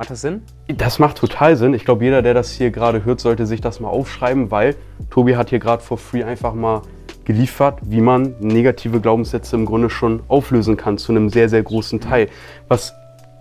Macht 0.00 0.12
das 0.12 0.22
Sinn? 0.22 0.40
Das 0.66 0.98
macht 0.98 1.18
total 1.18 1.56
Sinn. 1.56 1.74
Ich 1.74 1.84
glaube, 1.84 2.04
jeder, 2.04 2.22
der 2.22 2.32
das 2.32 2.52
hier 2.52 2.70
gerade 2.70 3.04
hört, 3.04 3.20
sollte 3.20 3.44
sich 3.44 3.60
das 3.60 3.80
mal 3.80 3.90
aufschreiben, 3.90 4.50
weil 4.50 4.74
Tobi 5.10 5.36
hat 5.36 5.50
hier 5.50 5.58
gerade 5.58 5.82
for 5.82 5.98
free 5.98 6.24
einfach 6.24 6.54
mal 6.54 6.80
geliefert, 7.26 7.80
wie 7.82 8.00
man 8.00 8.34
negative 8.40 9.02
Glaubenssätze 9.02 9.56
im 9.56 9.66
Grunde 9.66 9.90
schon 9.90 10.22
auflösen 10.26 10.78
kann, 10.78 10.96
zu 10.96 11.12
einem 11.12 11.28
sehr, 11.28 11.50
sehr 11.50 11.62
großen 11.62 12.00
Teil. 12.00 12.30
Was 12.66 12.94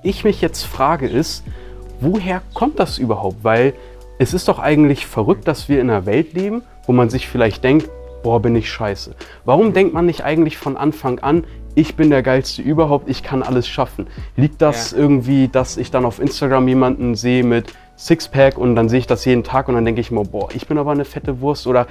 ich 0.04 0.26
mich 0.26 0.42
jetzt 0.42 0.66
frage 0.66 1.08
ist, 1.08 1.46
woher 2.02 2.42
kommt 2.54 2.78
das 2.78 2.98
überhaupt? 2.98 3.38
Weil 3.42 3.74
es 4.18 4.34
ist 4.34 4.50
doch 4.50 4.60
eigentlich 4.60 5.06
verrückt, 5.06 5.48
dass 5.48 5.70
wir 5.70 5.80
in 5.80 5.90
einer 5.90 6.06
Welt 6.06 6.34
leben, 6.34 6.64
wo 6.86 6.92
man 6.92 7.10
sich 7.10 7.30
vielleicht 7.30 7.64
denkt, 7.64 7.90
boah, 8.22 8.42
bin 8.42 8.58
ich 8.58 8.70
scheiße. 8.70 9.16
Warum 9.46 9.72
denkt 9.72 9.94
man 9.94 10.08
nicht 10.08 10.26
eigentlich 10.26 10.58
von 10.58 10.76
Anfang 10.76 11.20
an, 11.20 11.46
ich 11.80 11.96
bin 11.96 12.10
der 12.10 12.22
geilste 12.24 12.62
überhaupt, 12.62 13.10
ich 13.10 13.24
kann 13.24 13.42
alles 13.42 13.68
schaffen? 13.68 14.08
Liegt 14.36 14.62
das 14.62 14.92
Ja. 14.92 14.98
irgendwie, 14.98 15.48
dass 15.48 15.78
ich 15.78 15.92
dann 15.92 16.04
auf 16.06 16.20
Instagram 16.20 16.68
jemanden 16.68 17.16
sehe 17.16 17.44
mit 17.44 17.74
Sixpack 17.98 18.58
und 18.58 18.76
dann 18.76 18.90
sehe 18.90 19.00
ich 19.00 19.08
das 19.08 19.24
jeden 19.26 19.44
Tag 19.44 19.68
und 19.70 19.76
dann 19.76 19.86
denke 19.86 20.02
ich 20.02 20.12
mir, 20.12 20.24
boah, 20.24 20.50
ich 20.54 20.68
bin 20.68 20.78
aber 20.78 20.92
eine 20.92 21.06
fette 21.06 21.40
Wurst 21.42 21.68
oder 21.68 21.88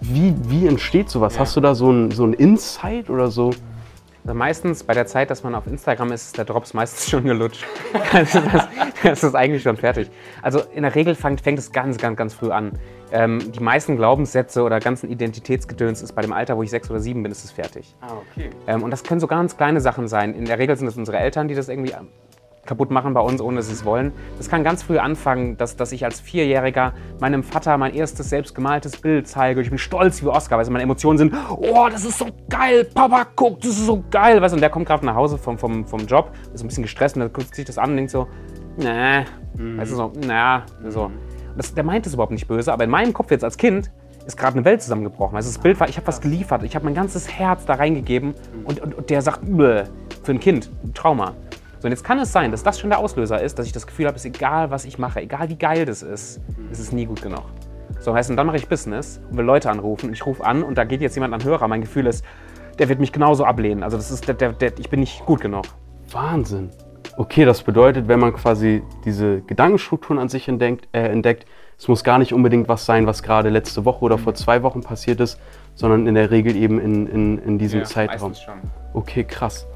wie, 0.00 0.34
wie 0.48 0.66
entsteht 0.66 1.08
sowas? 1.08 1.34
Ja. 1.34 1.40
Hast 1.40 1.56
du 1.56 1.60
da 1.60 1.74
so 1.74 1.90
ein, 1.90 2.10
so 2.10 2.24
ein 2.24 2.34
Insight 2.34 3.08
oder 3.08 3.30
so? 3.30 3.52
Also 4.26 4.34
meistens 4.34 4.82
bei 4.82 4.92
der 4.92 5.06
Zeit, 5.06 5.30
dass 5.30 5.44
man 5.44 5.54
auf 5.54 5.68
Instagram 5.68 6.10
ist, 6.10 6.26
ist 6.26 6.38
der 6.38 6.44
Drops 6.44 6.74
meistens 6.74 7.08
schon 7.10 7.22
gelutscht. 7.22 7.64
Also 8.12 8.40
das, 8.40 8.66
das 9.04 9.22
ist 9.22 9.36
eigentlich 9.36 9.62
schon 9.62 9.76
fertig. 9.76 10.10
Also 10.42 10.62
in 10.74 10.82
der 10.82 10.96
Regel 10.96 11.14
fängt, 11.14 11.40
fängt 11.40 11.60
es 11.60 11.70
ganz, 11.70 11.96
ganz, 11.96 12.16
ganz 12.16 12.34
früh 12.34 12.50
an. 12.50 12.72
Ähm, 13.12 13.52
die 13.52 13.62
meisten 13.62 13.96
Glaubenssätze 13.96 14.64
oder 14.64 14.80
ganzen 14.80 15.08
Identitätsgedöns 15.10 16.02
ist 16.02 16.12
bei 16.12 16.22
dem 16.22 16.32
Alter, 16.32 16.56
wo 16.56 16.64
ich 16.64 16.70
sechs 16.70 16.90
oder 16.90 16.98
sieben 16.98 17.22
bin, 17.22 17.30
ist 17.30 17.44
es 17.44 17.52
fertig. 17.52 17.94
Ah, 18.00 18.14
okay. 18.32 18.50
Ähm, 18.66 18.82
und 18.82 18.90
das 18.90 19.04
können 19.04 19.20
so 19.20 19.28
ganz 19.28 19.56
kleine 19.56 19.80
Sachen 19.80 20.08
sein. 20.08 20.34
In 20.34 20.44
der 20.44 20.58
Regel 20.58 20.76
sind 20.76 20.88
es 20.88 20.96
unsere 20.96 21.18
Eltern, 21.18 21.46
die 21.46 21.54
das 21.54 21.68
irgendwie 21.68 21.94
kaputt 22.66 22.90
machen 22.90 23.14
bei 23.14 23.20
uns, 23.20 23.40
ohne 23.40 23.56
dass 23.56 23.68
sie 23.68 23.74
es 23.74 23.84
wollen. 23.84 24.12
Das 24.38 24.48
kann 24.48 24.64
ganz 24.64 24.82
früh 24.82 24.98
anfangen, 24.98 25.56
dass, 25.56 25.76
dass 25.76 25.92
ich 25.92 26.04
als 26.04 26.20
Vierjähriger 26.20 26.92
meinem 27.20 27.42
Vater 27.42 27.76
mein 27.78 27.94
erstes 27.94 28.28
selbstgemaltes 28.30 28.98
Bild 28.98 29.28
zeige. 29.28 29.60
Ich 29.60 29.70
bin 29.70 29.78
stolz 29.78 30.22
wie 30.22 30.26
Oscar, 30.28 30.58
weil 30.58 30.68
meine 30.70 30.82
Emotionen 30.82 31.18
sind, 31.18 31.34
oh, 31.50 31.88
das 31.90 32.04
ist 32.04 32.18
so 32.18 32.26
geil, 32.48 32.84
Papa, 32.92 33.26
guck, 33.34 33.60
das 33.60 33.70
ist 33.70 33.86
so 33.86 34.04
geil. 34.10 34.42
Weißt, 34.42 34.52
du, 34.52 34.56
und 34.56 34.60
der 34.60 34.70
kommt 34.70 34.86
gerade 34.86 35.06
nach 35.06 35.14
Hause 35.14 35.38
vom, 35.38 35.58
vom, 35.58 35.86
vom 35.86 36.00
Job, 36.06 36.32
ist 36.52 36.62
ein 36.62 36.68
bisschen 36.68 36.82
gestresst 36.82 37.16
und 37.16 37.20
dann 37.20 37.32
guckt 37.32 37.54
sich 37.54 37.64
das 37.64 37.78
an 37.78 37.90
und 37.90 37.96
denkt 37.96 38.10
so, 38.10 38.26
nee, 38.76 39.24
weißt 39.78 39.92
du, 39.92 39.96
so, 39.96 40.12
na, 40.26 40.64
so. 40.88 41.04
Und 41.04 41.12
Das, 41.56 41.72
der 41.74 41.84
meint 41.84 42.06
es 42.06 42.14
überhaupt 42.14 42.32
nicht 42.32 42.46
böse, 42.48 42.72
aber 42.72 42.84
in 42.84 42.90
meinem 42.90 43.12
Kopf 43.12 43.30
jetzt 43.30 43.44
als 43.44 43.56
Kind 43.56 43.90
ist 44.26 44.36
gerade 44.36 44.56
eine 44.56 44.64
Welt 44.64 44.82
zusammengebrochen. 44.82 45.36
Also 45.36 45.50
das 45.50 45.58
Bild 45.58 45.78
war, 45.78 45.88
ich 45.88 45.96
habe 45.96 46.06
was 46.06 46.20
geliefert, 46.20 46.64
ich 46.64 46.74
habe 46.74 46.84
mein 46.84 46.94
ganzes 46.94 47.28
Herz 47.28 47.64
da 47.64 47.74
reingegeben 47.74 48.34
und, 48.64 48.80
und, 48.80 48.94
und 48.94 49.08
der 49.08 49.22
sagt, 49.22 49.46
für 49.46 50.32
ein 50.32 50.40
Kind, 50.40 50.70
Trauma. 50.94 51.34
So, 51.78 51.86
und 51.86 51.92
jetzt 51.92 52.04
kann 52.04 52.18
es 52.18 52.32
sein, 52.32 52.50
dass 52.50 52.62
das 52.62 52.80
schon 52.80 52.90
der 52.90 52.98
Auslöser 52.98 53.40
ist, 53.42 53.58
dass 53.58 53.66
ich 53.66 53.72
das 53.72 53.86
Gefühl 53.86 54.06
habe, 54.06 54.16
es 54.16 54.24
ist 54.24 54.36
egal, 54.36 54.70
was 54.70 54.84
ich 54.84 54.98
mache, 54.98 55.20
egal 55.20 55.48
wie 55.48 55.56
geil 55.56 55.84
das 55.84 56.02
ist, 56.02 56.40
es 56.70 56.78
ist 56.78 56.92
nie 56.92 57.04
gut 57.04 57.22
genug. 57.22 57.44
So 58.00 58.14
heißt, 58.14 58.30
und 58.30 58.36
dann 58.36 58.46
mache 58.46 58.56
ich 58.56 58.68
Business 58.68 59.20
und 59.30 59.36
will 59.36 59.44
Leute 59.44 59.70
anrufen. 59.70 60.06
Und 60.08 60.12
ich 60.12 60.24
rufe 60.24 60.44
an 60.44 60.62
und 60.62 60.78
da 60.78 60.84
geht 60.84 61.00
jetzt 61.00 61.14
jemand 61.14 61.34
an 61.34 61.44
Hörer. 61.44 61.68
Mein 61.68 61.80
Gefühl 61.80 62.06
ist, 62.06 62.24
der 62.78 62.88
wird 62.88 63.00
mich 63.00 63.12
genauso 63.12 63.44
ablehnen. 63.44 63.82
Also 63.82 63.96
das 63.96 64.10
ist 64.10 64.26
der, 64.28 64.34
der, 64.34 64.52
der, 64.52 64.78
ich 64.78 64.90
bin 64.90 65.00
nicht 65.00 65.24
gut 65.24 65.40
genug. 65.40 65.64
Wahnsinn. 66.10 66.70
Okay, 67.16 67.44
das 67.44 67.62
bedeutet, 67.62 68.08
wenn 68.08 68.20
man 68.20 68.34
quasi 68.34 68.82
diese 69.04 69.40
Gedankenstrukturen 69.42 70.18
an 70.18 70.28
sich 70.28 70.48
entdeckt, 70.48 70.88
äh, 70.92 71.08
entdeckt, 71.08 71.46
es 71.78 71.88
muss 71.88 72.04
gar 72.04 72.18
nicht 72.18 72.32
unbedingt 72.32 72.68
was 72.68 72.86
sein, 72.86 73.06
was 73.06 73.22
gerade 73.22 73.48
letzte 73.48 73.84
Woche 73.84 74.04
oder 74.04 74.18
vor 74.18 74.34
zwei 74.34 74.62
Wochen 74.62 74.82
passiert 74.82 75.20
ist, 75.20 75.38
sondern 75.74 76.06
in 76.06 76.14
der 76.14 76.30
Regel 76.30 76.56
eben 76.56 76.78
in, 76.78 77.06
in, 77.06 77.38
in 77.38 77.58
diesem 77.58 77.84
Zeitraum. 77.84 78.30
meistens 78.30 78.40
schon. 78.40 78.54
Okay, 78.94 79.24
krass. 79.24 79.66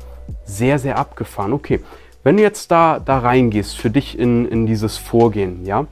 Sehr, 0.45 0.79
sehr 0.79 0.99
abgefahren. 0.99 1.53
Okay. 1.53 1.81
Wenn 2.23 2.37
du 2.37 2.43
jetzt 2.43 2.71
da, 2.71 2.99
da 2.99 3.19
reingehst, 3.19 3.79
für 3.79 3.91
dich 3.91 4.19
in, 4.19 4.47
in 4.47 4.67
dieses 4.67 4.99
Vorgehen, 4.99 5.65
ja, 5.65 5.87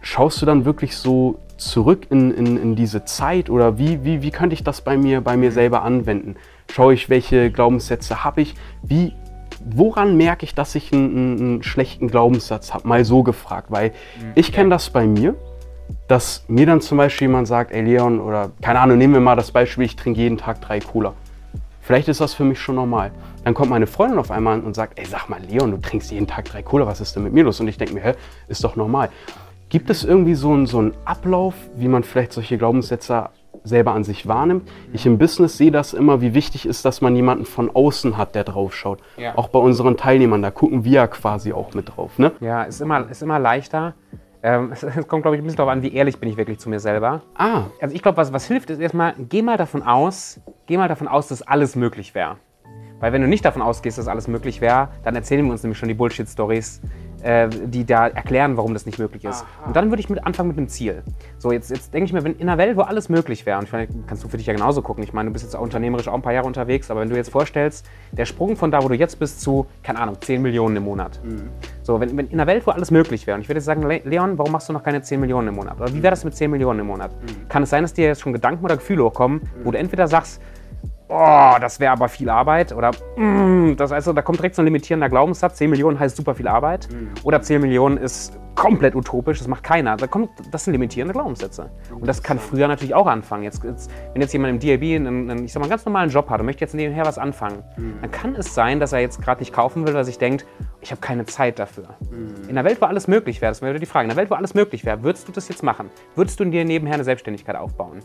schaust 0.00 0.42
du 0.42 0.46
dann 0.46 0.64
wirklich 0.64 0.96
so 0.96 1.38
zurück 1.58 2.08
in, 2.10 2.32
in, 2.32 2.56
in 2.56 2.74
diese 2.74 3.04
Zeit 3.04 3.48
oder 3.48 3.78
wie, 3.78 4.04
wie, 4.04 4.22
wie 4.22 4.30
könnte 4.32 4.54
ich 4.54 4.64
das 4.64 4.80
bei 4.80 4.96
mir, 4.96 5.20
bei 5.20 5.36
mir 5.36 5.52
selber 5.52 5.82
anwenden? 5.82 6.36
Schaue 6.72 6.94
ich, 6.94 7.08
welche 7.08 7.50
Glaubenssätze 7.50 8.24
habe 8.24 8.40
ich? 8.42 8.54
Wie, 8.82 9.12
woran 9.64 10.16
merke 10.16 10.44
ich, 10.44 10.54
dass 10.54 10.74
ich 10.74 10.92
einen, 10.92 11.38
einen, 11.38 11.62
schlechten 11.62 12.08
Glaubenssatz 12.08 12.74
habe? 12.74 12.88
Mal 12.88 13.04
so 13.04 13.22
gefragt, 13.22 13.70
weil 13.70 13.92
ich 14.34 14.52
kenne 14.52 14.70
das 14.70 14.90
bei 14.90 15.06
mir, 15.06 15.36
dass 16.08 16.44
mir 16.48 16.66
dann 16.66 16.80
zum 16.80 16.98
Beispiel 16.98 17.28
jemand 17.28 17.46
sagt, 17.46 17.70
ey 17.72 17.82
Leon, 17.82 18.20
oder 18.20 18.50
keine 18.60 18.80
Ahnung, 18.80 18.98
nehmen 18.98 19.14
wir 19.14 19.20
mal 19.20 19.36
das 19.36 19.52
Beispiel, 19.52 19.84
ich 19.84 19.96
trinke 19.96 20.20
jeden 20.20 20.38
Tag 20.38 20.60
drei 20.60 20.80
Cola. 20.80 21.14
Vielleicht 21.82 22.06
ist 22.08 22.20
das 22.20 22.32
für 22.32 22.44
mich 22.44 22.60
schon 22.60 22.76
normal. 22.76 23.10
Dann 23.44 23.54
kommt 23.54 23.70
meine 23.70 23.88
Freundin 23.88 24.18
auf 24.18 24.30
einmal 24.30 24.54
an 24.54 24.62
und 24.62 24.74
sagt, 24.74 24.98
ey, 24.98 25.04
sag 25.04 25.28
mal, 25.28 25.40
Leon, 25.42 25.72
du 25.72 25.76
trinkst 25.78 26.12
jeden 26.12 26.28
Tag 26.28 26.44
drei 26.44 26.62
Cola, 26.62 26.86
was 26.86 27.00
ist 27.00 27.16
denn 27.16 27.24
mit 27.24 27.32
mir 27.32 27.42
los? 27.42 27.58
Und 27.60 27.66
ich 27.66 27.76
denke 27.76 27.92
mir, 27.94 28.00
hä, 28.02 28.12
ist 28.46 28.62
doch 28.62 28.76
normal. 28.76 29.08
Gibt 29.68 29.90
es 29.90 30.04
irgendwie 30.04 30.34
so 30.34 30.52
einen, 30.52 30.66
so 30.66 30.78
einen 30.78 30.94
Ablauf, 31.04 31.54
wie 31.76 31.88
man 31.88 32.04
vielleicht 32.04 32.32
solche 32.32 32.56
Glaubenssätze 32.56 33.30
selber 33.64 33.94
an 33.94 34.04
sich 34.04 34.28
wahrnimmt? 34.28 34.70
Ich 34.92 35.06
im 35.06 35.18
Business 35.18 35.58
sehe 35.58 35.72
das 35.72 35.92
immer, 35.92 36.20
wie 36.20 36.34
wichtig 36.34 36.66
ist, 36.66 36.84
dass 36.84 37.00
man 37.00 37.16
jemanden 37.16 37.46
von 37.46 37.74
außen 37.74 38.16
hat, 38.16 38.36
der 38.36 38.44
drauf 38.44 38.74
schaut. 38.76 39.00
Ja. 39.16 39.36
Auch 39.36 39.48
bei 39.48 39.58
unseren 39.58 39.96
Teilnehmern, 39.96 40.40
da 40.40 40.52
gucken 40.52 40.84
wir 40.84 40.92
ja 40.92 41.06
quasi 41.08 41.52
auch 41.52 41.74
mit 41.74 41.96
drauf. 41.96 42.16
Ne? 42.18 42.30
Ja, 42.40 42.62
ist 42.62 42.80
immer, 42.80 43.10
ist 43.10 43.22
immer 43.22 43.40
leichter. 43.40 43.94
Ähm, 44.44 44.70
es, 44.72 44.82
es 44.82 45.08
kommt, 45.08 45.22
glaube 45.22 45.36
ich, 45.36 45.42
ein 45.42 45.44
bisschen 45.44 45.56
darauf 45.56 45.72
an, 45.72 45.82
wie 45.82 45.92
ehrlich 45.92 46.18
bin 46.20 46.28
ich 46.28 46.36
wirklich 46.36 46.58
zu 46.60 46.68
mir 46.68 46.78
selber. 46.78 47.22
Ah, 47.34 47.62
Also 47.80 47.94
ich 47.94 48.02
glaube, 48.02 48.18
was, 48.18 48.32
was 48.32 48.46
hilft, 48.46 48.70
ist 48.70 48.78
erstmal, 48.78 49.14
geh 49.18 49.42
mal 49.42 49.56
davon 49.56 49.82
aus, 49.82 50.40
geh 50.66 50.76
mal 50.76 50.88
davon 50.88 51.08
aus, 51.08 51.28
dass 51.28 51.42
alles 51.42 51.76
möglich 51.76 52.14
wäre. 52.14 52.36
Weil 53.02 53.12
wenn 53.12 53.20
du 53.20 53.26
nicht 53.26 53.44
davon 53.44 53.62
ausgehst, 53.62 53.98
dass 53.98 54.06
alles 54.06 54.28
möglich 54.28 54.60
wäre, 54.60 54.88
dann 55.02 55.16
erzählen 55.16 55.44
wir 55.44 55.50
uns 55.50 55.64
nämlich 55.64 55.76
schon 55.76 55.88
die 55.88 55.94
Bullshit-Stories, 55.94 56.80
äh, 57.22 57.48
die 57.48 57.84
da 57.84 58.06
erklären, 58.06 58.56
warum 58.56 58.74
das 58.74 58.86
nicht 58.86 59.00
möglich 59.00 59.24
ist. 59.24 59.44
Und 59.66 59.74
dann 59.74 59.90
würde 59.90 60.00
ich 60.00 60.08
mit 60.08 60.24
anfangen 60.24 60.50
mit 60.50 60.56
einem 60.56 60.68
Ziel. 60.68 61.02
So, 61.38 61.50
jetzt, 61.50 61.70
jetzt 61.70 61.92
denke 61.92 62.06
ich 62.06 62.12
mir, 62.12 62.22
wenn 62.22 62.36
in 62.36 62.48
einer 62.48 62.58
Welt, 62.58 62.76
wo 62.76 62.82
alles 62.82 63.08
möglich 63.08 63.44
wäre, 63.44 63.58
und 63.58 63.64
ich 63.64 63.72
meine, 63.72 63.88
kannst 64.06 64.22
du 64.22 64.28
für 64.28 64.36
dich 64.36 64.46
ja 64.46 64.52
genauso 64.52 64.82
gucken. 64.82 65.02
Ich 65.02 65.12
meine, 65.12 65.30
du 65.30 65.32
bist 65.32 65.44
jetzt 65.44 65.56
auch 65.56 65.62
unternehmerisch 65.62 66.06
auch 66.06 66.14
ein 66.14 66.22
paar 66.22 66.32
Jahre 66.32 66.46
unterwegs, 66.46 66.92
aber 66.92 67.00
wenn 67.00 67.10
du 67.10 67.16
jetzt 67.16 67.30
vorstellst, 67.30 67.88
der 68.12 68.24
Sprung 68.24 68.54
von 68.54 68.70
da, 68.70 68.84
wo 68.84 68.88
du 68.88 68.94
jetzt 68.94 69.18
bist, 69.18 69.40
zu, 69.40 69.66
keine 69.82 69.98
Ahnung, 69.98 70.18
10 70.20 70.40
Millionen 70.40 70.76
im 70.76 70.84
Monat. 70.84 71.20
So, 71.82 72.00
wenn, 72.00 72.16
wenn 72.16 72.28
in 72.28 72.40
einer 72.40 72.46
Welt, 72.46 72.66
wo 72.66 72.70
alles 72.70 72.90
möglich 72.90 73.26
wäre, 73.26 73.34
und 73.34 73.42
ich 73.42 73.48
würde 73.48 73.58
jetzt 73.58 73.66
sagen, 73.66 73.82
Le 73.82 74.00
Leon, 74.04 74.38
warum 74.38 74.52
machst 74.52 74.68
du 74.68 74.72
noch 74.72 74.82
keine 74.82 75.02
10 75.02 75.20
Millionen 75.20 75.48
im 75.48 75.56
Monat? 75.56 75.80
Oder 75.80 75.92
wie 75.92 76.02
wäre 76.02 76.10
das 76.12 76.24
mit 76.24 76.34
10 76.34 76.50
Millionen 76.50 76.80
im 76.80 76.86
Monat? 76.86 77.10
Kann 77.48 77.64
es 77.64 77.70
sein, 77.70 77.82
dass 77.82 77.92
dir 77.92 78.06
jetzt 78.06 78.20
schon 78.20 78.32
Gedanken 78.32 78.64
oder 78.64 78.76
Gefühle 78.76 79.04
hochkommen, 79.04 79.40
wo 79.64 79.72
du 79.72 79.78
entweder 79.78 80.06
sagst, 80.06 80.40
oh, 81.08 81.56
das 81.60 81.80
wäre 81.80 81.92
aber 81.92 82.08
viel 82.08 82.30
Arbeit. 82.30 82.72
Oder 82.72 82.92
mm, 83.16 83.76
das 83.76 83.92
heißt, 83.92 84.08
da 84.08 84.22
kommt 84.22 84.38
direkt 84.38 84.54
so 84.54 84.62
ein 84.62 84.66
limitierender 84.66 85.08
Glaubenssatz. 85.08 85.56
10 85.56 85.70
Millionen 85.70 85.98
heißt 85.98 86.16
super 86.16 86.34
viel 86.34 86.48
Arbeit. 86.48 86.88
Oder 87.22 87.42
10 87.42 87.60
Millionen 87.60 87.96
ist 87.98 88.38
komplett 88.54 88.94
utopisch, 88.94 89.38
das 89.38 89.48
macht 89.48 89.62
keiner. 89.62 89.96
Da 89.96 90.06
kommt, 90.06 90.30
das 90.50 90.64
sind 90.64 90.72
limitierende 90.72 91.12
Glaubenssätze. 91.14 91.70
Und 91.94 92.06
das 92.06 92.22
kann 92.22 92.38
früher 92.38 92.68
natürlich 92.68 92.94
auch 92.94 93.06
anfangen. 93.06 93.44
Jetzt, 93.44 93.64
jetzt, 93.64 93.90
wenn 94.12 94.20
jetzt 94.20 94.32
jemand 94.32 94.52
im 94.52 94.60
DAB 94.60 94.82
einen, 94.82 95.30
einen, 95.30 95.44
ich 95.44 95.52
sag 95.52 95.60
mal, 95.60 95.64
einen 95.64 95.70
ganz 95.70 95.84
normalen 95.84 96.10
Job 96.10 96.28
hat 96.28 96.40
und 96.40 96.46
möchte 96.46 96.60
jetzt 96.60 96.74
nebenher 96.74 97.04
was 97.06 97.18
anfangen, 97.18 97.62
dann 98.00 98.10
kann 98.10 98.34
es 98.34 98.54
sein, 98.54 98.80
dass 98.80 98.92
er 98.92 99.00
jetzt 99.00 99.22
gerade 99.22 99.40
nicht 99.40 99.52
kaufen 99.52 99.86
will, 99.86 99.94
weil 99.94 100.02
er 100.02 100.04
sich 100.04 100.18
denkt, 100.18 100.46
ich 100.82 100.90
habe 100.90 101.00
keine 101.00 101.24
Zeit 101.24 101.58
dafür. 101.58 101.94
In 102.10 102.50
einer 102.50 102.64
Welt, 102.64 102.80
wo 102.80 102.86
alles 102.86 103.06
möglich 103.06 103.40
wäre, 103.40 103.50
das 103.50 103.62
wäre 103.62 103.72
wieder 103.72 103.80
die 103.80 103.86
Frage, 103.86 104.06
in 104.06 104.10
einer 104.10 104.18
Welt, 104.18 104.30
wo 104.30 104.34
alles 104.34 104.52
möglich 104.54 104.84
wäre, 104.84 105.02
würdest 105.02 105.28
du 105.28 105.32
das 105.32 105.48
jetzt 105.48 105.62
machen? 105.62 105.90
Würdest 106.16 106.40
du 106.40 106.44
dir 106.44 106.64
nebenher 106.64 106.94
eine 106.94 107.04
Selbstständigkeit 107.04 107.56
aufbauen? 107.56 108.00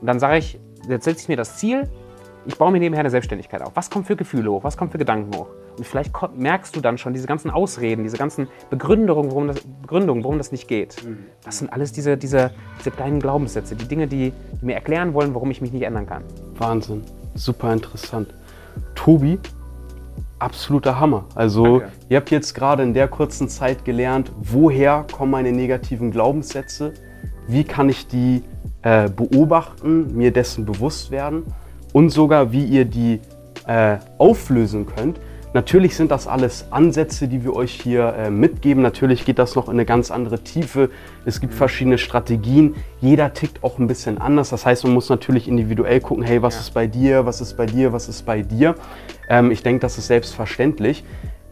Und 0.00 0.06
dann 0.06 0.18
sage 0.18 0.38
ich, 0.38 0.58
jetzt 0.88 1.04
setze 1.04 1.22
ich 1.22 1.28
mir 1.28 1.36
das 1.36 1.58
Ziel, 1.58 1.88
ich 2.46 2.56
baue 2.56 2.70
mir 2.70 2.78
nebenher 2.78 3.00
eine 3.00 3.10
Selbstständigkeit 3.10 3.60
auf. 3.60 3.72
Was 3.74 3.90
kommt 3.90 4.06
für 4.06 4.16
Gefühle 4.16 4.50
hoch? 4.50 4.64
Was 4.64 4.76
kommt 4.76 4.92
für 4.92 4.98
Gedanken 4.98 5.36
hoch? 5.36 5.48
Und 5.76 5.84
vielleicht 5.84 6.12
merkst 6.36 6.74
du 6.74 6.80
dann 6.80 6.96
schon 6.96 7.12
diese 7.12 7.26
ganzen 7.26 7.50
Ausreden, 7.50 8.04
diese 8.04 8.16
ganzen 8.16 8.48
Begründungen, 8.70 9.30
warum 9.30 9.48
das, 9.48 9.60
Begründungen, 9.82 10.22
warum 10.22 10.38
das 10.38 10.52
nicht 10.52 10.68
geht. 10.68 10.96
Das 11.44 11.58
sind 11.58 11.72
alles 11.72 11.92
diese, 11.92 12.16
diese, 12.16 12.52
diese 12.78 12.92
kleinen 12.92 13.20
Glaubenssätze, 13.20 13.74
die 13.74 13.86
Dinge, 13.86 14.06
die, 14.06 14.32
die 14.60 14.64
mir 14.64 14.74
erklären 14.74 15.12
wollen, 15.12 15.34
warum 15.34 15.50
ich 15.50 15.60
mich 15.60 15.72
nicht 15.72 15.82
ändern 15.82 16.06
kann. 16.06 16.22
Wahnsinn. 16.54 17.04
Super 17.34 17.72
interessant. 17.72 18.32
Tobi, 18.94 19.38
absoluter 20.38 21.00
Hammer. 21.00 21.24
Also, 21.34 21.80
Danke. 21.80 21.92
ihr 22.08 22.16
habt 22.16 22.30
jetzt 22.30 22.54
gerade 22.54 22.82
in 22.82 22.94
der 22.94 23.08
kurzen 23.08 23.48
Zeit 23.48 23.84
gelernt, 23.84 24.32
woher 24.38 25.06
kommen 25.10 25.30
meine 25.30 25.52
negativen 25.52 26.10
Glaubenssätze, 26.10 26.92
wie 27.48 27.64
kann 27.64 27.88
ich 27.88 28.06
die 28.06 28.42
äh, 28.82 29.08
beobachten, 29.08 30.16
mir 30.16 30.32
dessen 30.32 30.66
bewusst 30.66 31.10
werden 31.10 31.44
und 31.92 32.10
sogar, 32.10 32.52
wie 32.52 32.64
ihr 32.64 32.84
die 32.84 33.20
äh, 33.66 33.96
auflösen 34.18 34.86
könnt. 34.86 35.18
Natürlich 35.54 35.96
sind 35.96 36.10
das 36.10 36.26
alles 36.26 36.66
Ansätze, 36.70 37.28
die 37.28 37.42
wir 37.42 37.54
euch 37.56 37.72
hier 37.80 38.14
äh, 38.14 38.30
mitgeben. 38.30 38.82
Natürlich 38.82 39.24
geht 39.24 39.38
das 39.38 39.54
noch 39.54 39.68
in 39.68 39.74
eine 39.74 39.86
ganz 39.86 40.10
andere 40.10 40.40
Tiefe. 40.40 40.90
Es 41.24 41.40
gibt 41.40 41.54
verschiedene 41.54 41.96
Strategien. 41.96 42.74
Jeder 43.00 43.32
tickt 43.32 43.64
auch 43.64 43.78
ein 43.78 43.86
bisschen 43.86 44.18
anders. 44.18 44.50
Das 44.50 44.66
heißt, 44.66 44.84
man 44.84 44.92
muss 44.92 45.08
natürlich 45.08 45.48
individuell 45.48 46.00
gucken, 46.00 46.24
hey, 46.24 46.42
was 46.42 46.54
Ja. 46.54 46.60
ist 46.60 46.74
bei 46.74 46.86
dir, 46.86 47.24
was 47.24 47.40
ist 47.40 47.56
bei 47.56 47.64
dir, 47.64 47.92
was 47.92 48.08
ist 48.08 48.26
bei 48.26 48.42
dir. 48.42 48.74
Ähm, 49.30 49.50
ich 49.50 49.62
denke, 49.62 49.80
das 49.80 49.96
ist 49.96 50.08
selbstverständlich. 50.08 51.04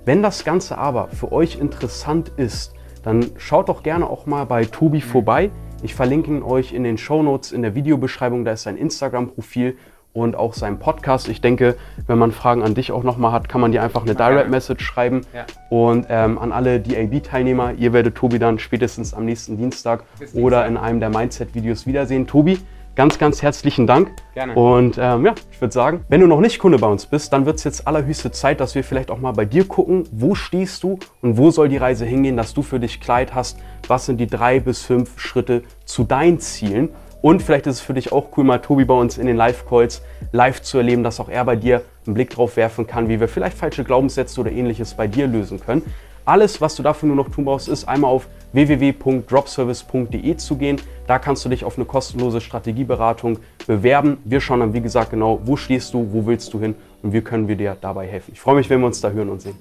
Wenn 0.05 0.23
das 0.23 0.45
Ganze 0.45 0.77
aber 0.77 1.09
für 1.09 1.33
euch 1.33 1.59
interessant 1.59 2.31
ist, 2.37 2.75
dann 3.05 3.31
schaut 3.39 3.69
doch 3.71 3.83
gerne 3.83 4.09
auch 4.09 4.27
mal 4.27 4.45
bei 4.45 4.67
Tobi 4.67 5.01
vorbei. 5.01 5.51
Ich 5.83 5.95
verlinke 5.95 6.31
ihn 6.31 6.43
euch 6.43 6.73
in 6.73 6.85
den 6.85 6.99
Show 6.99 7.23
Notes 7.23 7.53
in 7.53 7.63
der 7.63 7.75
Videobeschreibung. 7.75 8.45
Da 8.45 8.53
ist 8.53 8.65
sein 8.65 8.77
Instagram-Profil 8.77 9.77
und 10.15 10.37
auch 10.37 10.55
sein 10.55 10.79
Podcast. 10.79 11.29
Ich 11.29 11.43
denke, 11.43 11.77
wenn 12.07 12.19
man 12.19 12.33
Fragen 12.33 12.63
an 12.63 12.75
dich 12.75 12.93
auch 12.93 13.03
nochmal 13.03 13.33
hat, 13.33 13.49
kann 13.49 13.61
man 13.61 13.73
dir 13.73 13.83
einfach 13.83 14.03
eine. 14.03 14.15
Direct 14.15 14.49
Message 14.49 14.85
schreiben. 14.85 15.23
Ja. 15.35 15.45
Und 15.69 16.07
ähm, 16.09 16.39
an 16.39 16.53
alle 16.53 16.81
DAB-Teilnehmer, 16.81 17.73
ihr 17.73 17.93
werdet 17.93 18.15
Tobi 18.15 18.39
dann 18.39 18.59
spätestens 18.59 19.13
am 19.13 19.25
nächsten 19.25 19.59
Dienstag 19.59 20.05
Bis 20.19 20.33
oder 20.35 20.63
Dienstag. 20.63 20.69
in 20.69 20.77
einem 20.77 21.01
der 21.01 21.11
Mindset-Videos 21.11 21.87
wiedersehen. 21.87 22.29
Tobi, 22.29 22.61
ganz, 22.95 23.19
ganz 23.19 23.43
herzlichen 23.43 23.89
Dank. 23.89 24.13
Gerne. 24.35 24.55
Und 24.55 24.99
ähm, 24.99 25.27
ja, 25.27 25.35
ich 25.51 25.61
würde 25.61 25.75
sagen, 25.75 26.05
wenn 26.09 26.21
du 26.21 26.29
noch 26.29 26.41
nicht 26.41 26.61
Kunde 26.61 26.79
bei 26.79 26.87
uns 26.87 27.07
bist, 27.07 27.33
dann 27.33 27.45
wird 27.45 27.57
es 27.57 27.65
jetzt 27.65 27.89
allerhöchste 27.89 28.31
Zeit, 28.31 28.61
dass 28.61 28.77
wir 28.77 28.85
vielleicht 28.85 29.11
auch 29.11 29.19
mal 29.19 29.33
bei 29.33 29.45
dir 29.45 29.67
gucken, 29.67 30.05
wo 30.13 30.37
stehst 30.37 30.85
du 30.85 31.01
und 31.23 31.37
wo 31.37 31.51
soll 31.51 31.69
die 31.69 31.77
Reise 31.77 32.05
hingehen, 32.05 32.37
dass 32.37 32.55
du 32.55 32.63
für 32.63 32.79
dich 32.79 33.01
Kleid 33.01 33.35
hast. 33.35 33.59
Was 33.89 34.07
sind 34.07 34.19
die 34.19 34.29
drei 34.29 34.61
bis 34.61 34.83
fünf 34.83 35.19
Schritte 35.19 35.65
zu 35.85 36.05
deinen 36.05 36.39
Zielen? 36.39 36.91
Und 37.25 37.43
vielleicht 37.43 37.67
ist 37.67 37.77
es 37.77 37.81
für 37.81 37.95
dich 37.95 38.13
auch 38.13 38.37
cool, 38.37 38.45
mal 38.45 38.59
Tobi 38.59 38.85
bei 38.85 38.93
uns 38.93 39.17
in 39.17 39.27
den 39.27 39.39
Live-Calls 39.39 40.03
live 40.33 40.61
zu 40.61 40.77
erleben, 40.77 41.03
dass 41.03 41.21
auch 41.21 41.31
er 41.31 41.43
bei 41.47 41.57
dir 41.57 41.81
einen 42.05 42.13
Blick 42.13 42.29
drauf 42.29 42.59
werfen 42.59 42.87
kann, 42.87 43.09
wie 43.09 43.19
wir 43.19 43.29
vielleicht 43.29 43.57
falsche 43.57 43.83
Glaubenssätze 43.83 44.39
oder 44.43 44.53
ähnliches 44.53 44.93
bei 44.93 45.07
dir 45.07 45.27
lösen 45.27 45.59
können. 45.59 45.91
Alles, 46.27 46.61
was 46.61 46.75
du 46.75 46.83
dafür 46.83 47.07
nur 47.07 47.17
noch 47.17 47.31
tun 47.31 47.47
brauchst, 47.47 47.67
ist 47.67 47.89
einmal 47.89 48.11
auf 48.11 48.29
www.dropservice.de 48.53 50.37
zu 50.37 50.57
gehen. 50.57 50.79
Da 51.07 51.19
kannst 51.19 51.43
du 51.47 51.49
dich 51.49 51.65
auf 51.65 51.79
eine 51.79 51.87
kostenlose 51.87 52.43
Strategieberatung 52.43 53.39
bewerben. 53.67 54.19
Wir 54.27 54.43
schauen 54.43 54.61
dann, 54.61 54.75
wie 54.75 54.83
gesagt, 54.83 55.13
genau, 55.13 55.41
wo 55.47 55.57
stehst 55.57 55.95
du, 55.95 56.13
wo 56.13 56.27
willst 56.27 56.53
du 56.53 56.61
hin 56.61 56.75
und 57.03 57.15
wie 57.15 57.23
können 57.23 57.49
wir 57.49 57.57
dir 57.57 57.75
dabei 57.81 58.07
helfen. 58.07 58.33
Ich 58.35 58.41
freue 58.43 58.57
mich, 58.57 58.69
wenn 58.69 58.81
wir 58.81 58.87
uns 58.87 59.01
da 59.01 59.09
hören 59.09 59.31
und 59.31 59.41
sehen. 59.41 59.57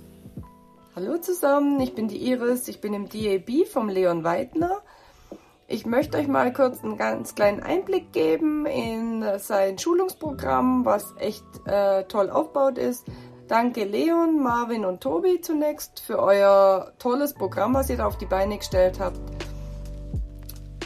Hallo 0.97 1.17
zusammen, 1.17 1.79
ich 1.79 1.95
bin 1.95 2.09
die 2.09 2.29
Iris, 2.29 2.67
ich 2.67 2.81
bin 2.81 2.93
im 2.93 3.07
DAB 3.07 3.65
vom 3.71 3.87
Leon 3.87 4.25
Weidner. 4.25 4.81
Ich 5.73 5.87
möchte 5.87 6.19
euch 6.19 6.27
mal 6.27 6.53
kurz 6.53 6.83
einen 6.83 6.99
ganz 6.99 7.33
kleinen 7.33 7.63
Einblick 7.63 8.13
geben 8.13 8.67
in 8.67 9.25
sein 9.39 9.79
Schulungsprogramm, 9.79 10.85
was 10.85 11.15
echt 11.17 11.43
äh, 11.65 12.03
toll 12.03 12.29
aufgebaut 12.29 12.77
ist. 12.77 13.07
Danke 13.47 13.83
Leon, 13.83 14.39
Marvin 14.39 14.85
und 14.85 15.01
Tobi 15.01 15.41
zunächst 15.41 15.99
für 15.99 16.19
euer 16.19 16.93
tolles 16.99 17.33
Programm, 17.33 17.73
was 17.73 17.89
ihr 17.89 17.97
da 17.97 18.05
auf 18.05 18.19
die 18.19 18.27
Beine 18.27 18.59
gestellt 18.59 18.99
habt. 18.99 19.17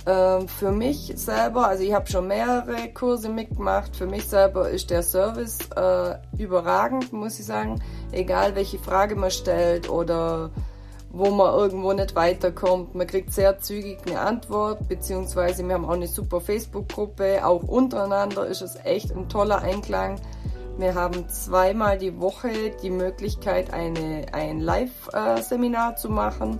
Ähm, 0.06 0.48
für 0.48 0.72
mich 0.72 1.12
selber, 1.18 1.68
also 1.68 1.84
ich 1.84 1.94
habe 1.94 2.08
schon 2.10 2.30
mehrere 2.30 2.88
Kurse 2.94 3.28
mitgemacht, 3.28 3.94
für 3.94 4.08
mich 4.08 4.26
selber 4.26 4.70
ist 4.70 4.90
der 4.90 5.04
Service 5.04 5.60
äh, 5.76 6.16
überragend, 6.42 7.12
muss 7.12 7.38
ich 7.42 7.46
sagen. 7.46 7.84
Egal 8.14 8.56
welche 8.56 8.80
Frage 8.80 9.18
man 9.18 9.32
stellt 9.32 9.90
oder 9.90 10.50
wo 11.10 11.30
man 11.32 11.54
irgendwo 11.54 11.94
nicht 11.94 12.16
weiterkommt. 12.16 12.96
Man 12.96 13.08
kriegt 13.08 13.34
sehr 13.34 13.60
zügig 13.60 14.00
eine 14.06 14.20
Antwort, 14.20 14.88
beziehungsweise 14.88 15.66
wir 15.66 15.74
haben 15.74 15.86
auch 15.86 15.92
eine 15.92 16.08
super 16.08 16.42
Facebook-Gruppe. 16.42 17.46
Auch 17.46 17.64
untereinander 17.64 18.46
ist 18.46 18.62
es 18.62 18.76
echt 18.84 19.12
ein 19.16 19.30
toller 19.30 19.62
Einklang. 19.62 20.20
Wir 20.78 20.94
haben 20.94 21.28
zweimal 21.30 21.98
die 21.98 22.20
Woche 22.20 22.72
die 22.84 22.92
Möglichkeit, 22.92 23.74
eine, 23.74 24.28
ein 24.32 24.60
Live-Seminar 24.60 25.96
zu 25.96 26.10
machen. 26.10 26.60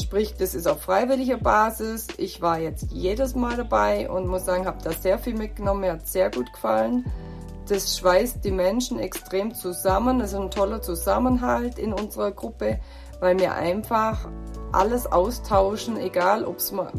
Sprich, 0.00 0.34
das 0.36 0.54
ist 0.54 0.68
auf 0.68 0.82
freiwilliger 0.82 1.38
Basis. 1.38 2.06
Ich 2.18 2.42
war 2.42 2.60
jetzt 2.60 2.92
jedes 2.92 3.34
Mal 3.34 3.56
dabei 3.56 4.08
und 4.10 4.28
muss 4.28 4.44
sagen, 4.44 4.66
habe 4.66 4.82
da 4.84 4.92
sehr 4.92 5.18
viel 5.18 5.34
mitgenommen. 5.34 5.80
Mir 5.80 5.92
hat 5.92 6.06
sehr 6.06 6.30
gut 6.30 6.52
gefallen. 6.52 7.04
Das 7.68 7.98
schweißt 7.98 8.44
die 8.44 8.52
Menschen 8.52 9.00
extrem 9.00 9.54
zusammen. 9.54 10.20
Das 10.20 10.32
ist 10.32 10.38
ein 10.38 10.50
toller 10.50 10.82
Zusammenhalt 10.82 11.80
in 11.80 11.92
unserer 11.92 12.30
Gruppe, 12.30 12.78
weil 13.20 13.38
wir 13.38 13.54
einfach 13.54 14.28
alles 14.72 15.10
austauschen, 15.10 15.96
egal 15.96 16.44
ob 16.44 16.56
es 16.56 16.72
mal. 16.72 16.92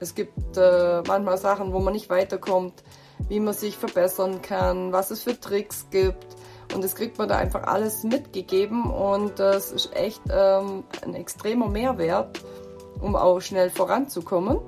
Es 0.00 0.14
gibt 0.14 0.56
äh, 0.56 1.02
manchmal 1.06 1.38
Sachen, 1.38 1.72
wo 1.72 1.80
man 1.80 1.92
nicht 1.92 2.08
weiterkommt, 2.08 2.84
wie 3.28 3.40
man 3.40 3.54
sich 3.54 3.76
verbessern 3.76 4.42
kann, 4.42 4.92
was 4.92 5.10
es 5.10 5.22
für 5.22 5.38
Tricks 5.38 5.88
gibt. 5.90 6.26
Und 6.74 6.84
das 6.84 6.94
kriegt 6.94 7.18
man 7.18 7.28
da 7.28 7.36
einfach 7.36 7.64
alles 7.64 8.04
mitgegeben 8.04 8.90
und 8.90 9.38
das 9.38 9.72
ist 9.72 9.94
echt 9.96 10.20
ähm, 10.30 10.84
ein 11.02 11.14
extremer 11.14 11.68
Mehrwert, 11.68 12.42
um 13.00 13.16
auch 13.16 13.40
schnell 13.40 13.70
voranzukommen. 13.70 14.58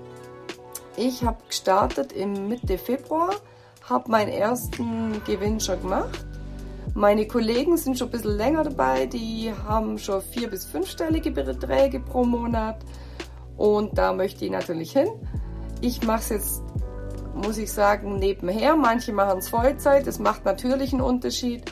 Ich 0.96 1.22
habe 1.24 1.38
gestartet 1.46 2.12
im 2.12 2.48
Mitte 2.48 2.78
Februar, 2.78 3.30
habe 3.88 4.10
meinen 4.10 4.30
ersten 4.30 5.22
Gewinn 5.24 5.60
schon 5.60 5.80
gemacht. 5.82 6.26
Meine 6.94 7.26
Kollegen 7.26 7.76
sind 7.76 7.98
schon 7.98 8.08
ein 8.08 8.10
bisschen 8.10 8.36
länger 8.36 8.64
dabei, 8.64 9.06
die 9.06 9.52
haben 9.66 9.98
schon 9.98 10.20
vier- 10.22 10.50
bis 10.50 10.66
fünfstellige 10.66 11.30
Beträge 11.30 12.00
pro 12.00 12.24
Monat 12.24 12.78
und 13.56 13.96
da 13.96 14.12
möchte 14.12 14.44
ich 14.44 14.50
natürlich 14.50 14.92
hin. 14.92 15.08
Ich 15.80 16.02
mache 16.02 16.20
es 16.20 16.28
jetzt 16.30 16.62
muss 17.34 17.58
ich 17.58 17.72
sagen, 17.72 18.16
nebenher. 18.16 18.76
Manche 18.76 19.12
machen 19.12 19.38
es 19.38 19.48
Vollzeit, 19.48 20.06
das 20.06 20.18
macht 20.18 20.44
natürlich 20.44 20.92
einen 20.92 21.02
Unterschied. 21.02 21.62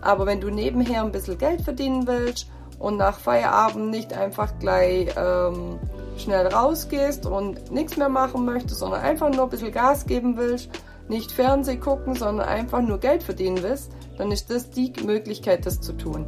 Aber 0.00 0.26
wenn 0.26 0.40
du 0.40 0.50
nebenher 0.50 1.02
ein 1.02 1.12
bisschen 1.12 1.38
Geld 1.38 1.62
verdienen 1.62 2.06
willst 2.06 2.48
und 2.78 2.96
nach 2.96 3.18
Feierabend 3.18 3.90
nicht 3.90 4.12
einfach 4.12 4.58
gleich 4.58 5.08
ähm, 5.16 5.78
schnell 6.16 6.46
rausgehst 6.46 7.26
und 7.26 7.70
nichts 7.72 7.96
mehr 7.96 8.08
machen 8.08 8.44
möchtest, 8.44 8.80
sondern 8.80 9.00
einfach 9.00 9.30
nur 9.30 9.44
ein 9.44 9.50
bisschen 9.50 9.72
Gas 9.72 10.06
geben 10.06 10.36
willst, 10.36 10.70
nicht 11.08 11.32
Fernseh 11.32 11.76
gucken, 11.76 12.14
sondern 12.14 12.46
einfach 12.46 12.80
nur 12.80 12.98
Geld 12.98 13.22
verdienen 13.22 13.62
willst, 13.62 13.90
dann 14.18 14.30
ist 14.32 14.50
das 14.50 14.70
die 14.70 14.92
Möglichkeit, 15.04 15.64
das 15.64 15.80
zu 15.80 15.92
tun. 15.92 16.26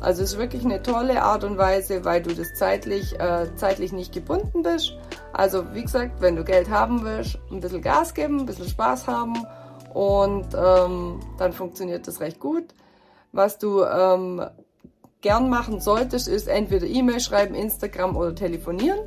Also 0.00 0.22
es 0.22 0.32
ist 0.32 0.38
wirklich 0.38 0.64
eine 0.64 0.82
tolle 0.82 1.22
Art 1.22 1.42
und 1.42 1.58
Weise, 1.58 2.04
weil 2.04 2.22
du 2.22 2.34
das 2.34 2.54
zeitlich, 2.54 3.18
äh, 3.18 3.46
zeitlich 3.56 3.92
nicht 3.92 4.12
gebunden 4.12 4.62
bist. 4.62 4.96
Also 5.32 5.74
wie 5.74 5.82
gesagt, 5.82 6.20
wenn 6.20 6.36
du 6.36 6.44
Geld 6.44 6.70
haben 6.70 7.04
willst, 7.04 7.38
ein 7.50 7.60
bisschen 7.60 7.82
Gas 7.82 8.14
geben, 8.14 8.40
ein 8.40 8.46
bisschen 8.46 8.68
Spaß 8.68 9.06
haben 9.06 9.34
und 9.92 10.46
ähm, 10.54 11.20
dann 11.38 11.52
funktioniert 11.52 12.06
das 12.06 12.20
recht 12.20 12.40
gut. 12.40 12.74
Was 13.32 13.58
du 13.58 13.82
ähm, 13.82 14.42
gern 15.22 15.48
machen 15.48 15.80
solltest, 15.80 16.28
ist 16.28 16.46
entweder 16.46 16.86
E-Mail 16.86 17.20
schreiben, 17.20 17.54
Instagram 17.54 18.16
oder 18.16 18.34
telefonieren. 18.34 19.00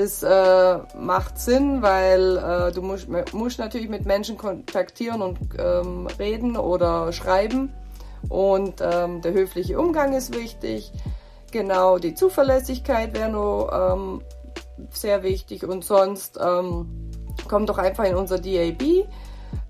Das 0.00 0.22
äh, 0.22 0.78
macht 0.98 1.38
Sinn, 1.38 1.82
weil 1.82 2.38
äh, 2.38 2.72
du 2.72 2.80
musst, 2.80 3.06
musst 3.34 3.58
natürlich 3.58 3.90
mit 3.90 4.06
Menschen 4.06 4.38
kontaktieren 4.38 5.20
und 5.20 5.38
ähm, 5.58 6.06
reden 6.18 6.56
oder 6.56 7.12
schreiben. 7.12 7.70
Und 8.30 8.80
ähm, 8.80 9.20
der 9.20 9.34
höfliche 9.34 9.78
Umgang 9.78 10.14
ist 10.14 10.34
wichtig. 10.34 10.90
Genau, 11.52 11.98
die 11.98 12.14
Zuverlässigkeit 12.14 13.12
wäre 13.12 13.28
nur 13.28 13.70
ähm, 13.74 14.22
sehr 14.88 15.22
wichtig. 15.22 15.66
Und 15.66 15.84
sonst 15.84 16.38
ähm, 16.42 17.10
komm 17.46 17.66
doch 17.66 17.76
einfach 17.76 18.04
in 18.04 18.14
unser 18.14 18.38
DAB. 18.38 19.06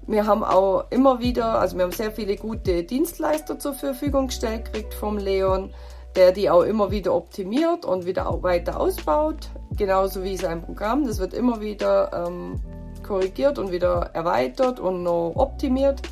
Wir 0.06 0.26
haben 0.28 0.44
auch 0.44 0.84
immer 0.90 1.18
wieder, 1.18 1.58
also 1.58 1.76
wir 1.76 1.82
haben 1.82 1.90
sehr 1.90 2.12
viele 2.12 2.36
gute 2.36 2.84
Dienstleister 2.84 3.58
zur 3.58 3.74
Verfügung 3.74 4.28
gestellt 4.28 4.66
gekriegt 4.66 4.94
vom 4.94 5.18
Leon, 5.18 5.74
der 6.14 6.30
die 6.30 6.50
auch 6.50 6.62
immer 6.62 6.92
wieder 6.92 7.16
optimiert 7.16 7.84
und 7.84 8.06
wieder 8.06 8.40
weiter 8.44 8.78
ausbaut, 8.78 9.50
genauso 9.80 10.22
wie 10.22 10.36
sein 10.36 10.62
Programm. 10.62 11.06
Das 11.06 11.18
wird 11.18 11.32
immer 11.32 11.60
wieder 11.62 12.12
ähm, 12.12 12.60
korrigiert 13.02 13.58
und 13.58 13.72
wieder 13.72 14.10
erweitert 14.12 14.78
und 14.78 15.02
noch 15.02 15.32
optimiert. 15.34 16.02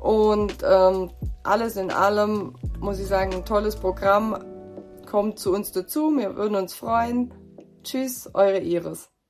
Und 0.00 0.58
ähm, 0.62 1.10
alles 1.42 1.76
in 1.76 1.90
allem 1.90 2.54
muss 2.78 3.00
ich 3.00 3.06
sagen, 3.06 3.32
ein 3.32 3.44
tolles 3.46 3.74
Programm 3.76 4.38
kommt 5.10 5.38
zu 5.38 5.54
uns 5.54 5.72
dazu. 5.72 6.14
Wir 6.16 6.36
würden 6.36 6.56
uns 6.56 6.74
freuen. 6.74 7.32
Tschüss, 7.82 8.28
eure 8.34 8.58
Iris. 8.58 9.13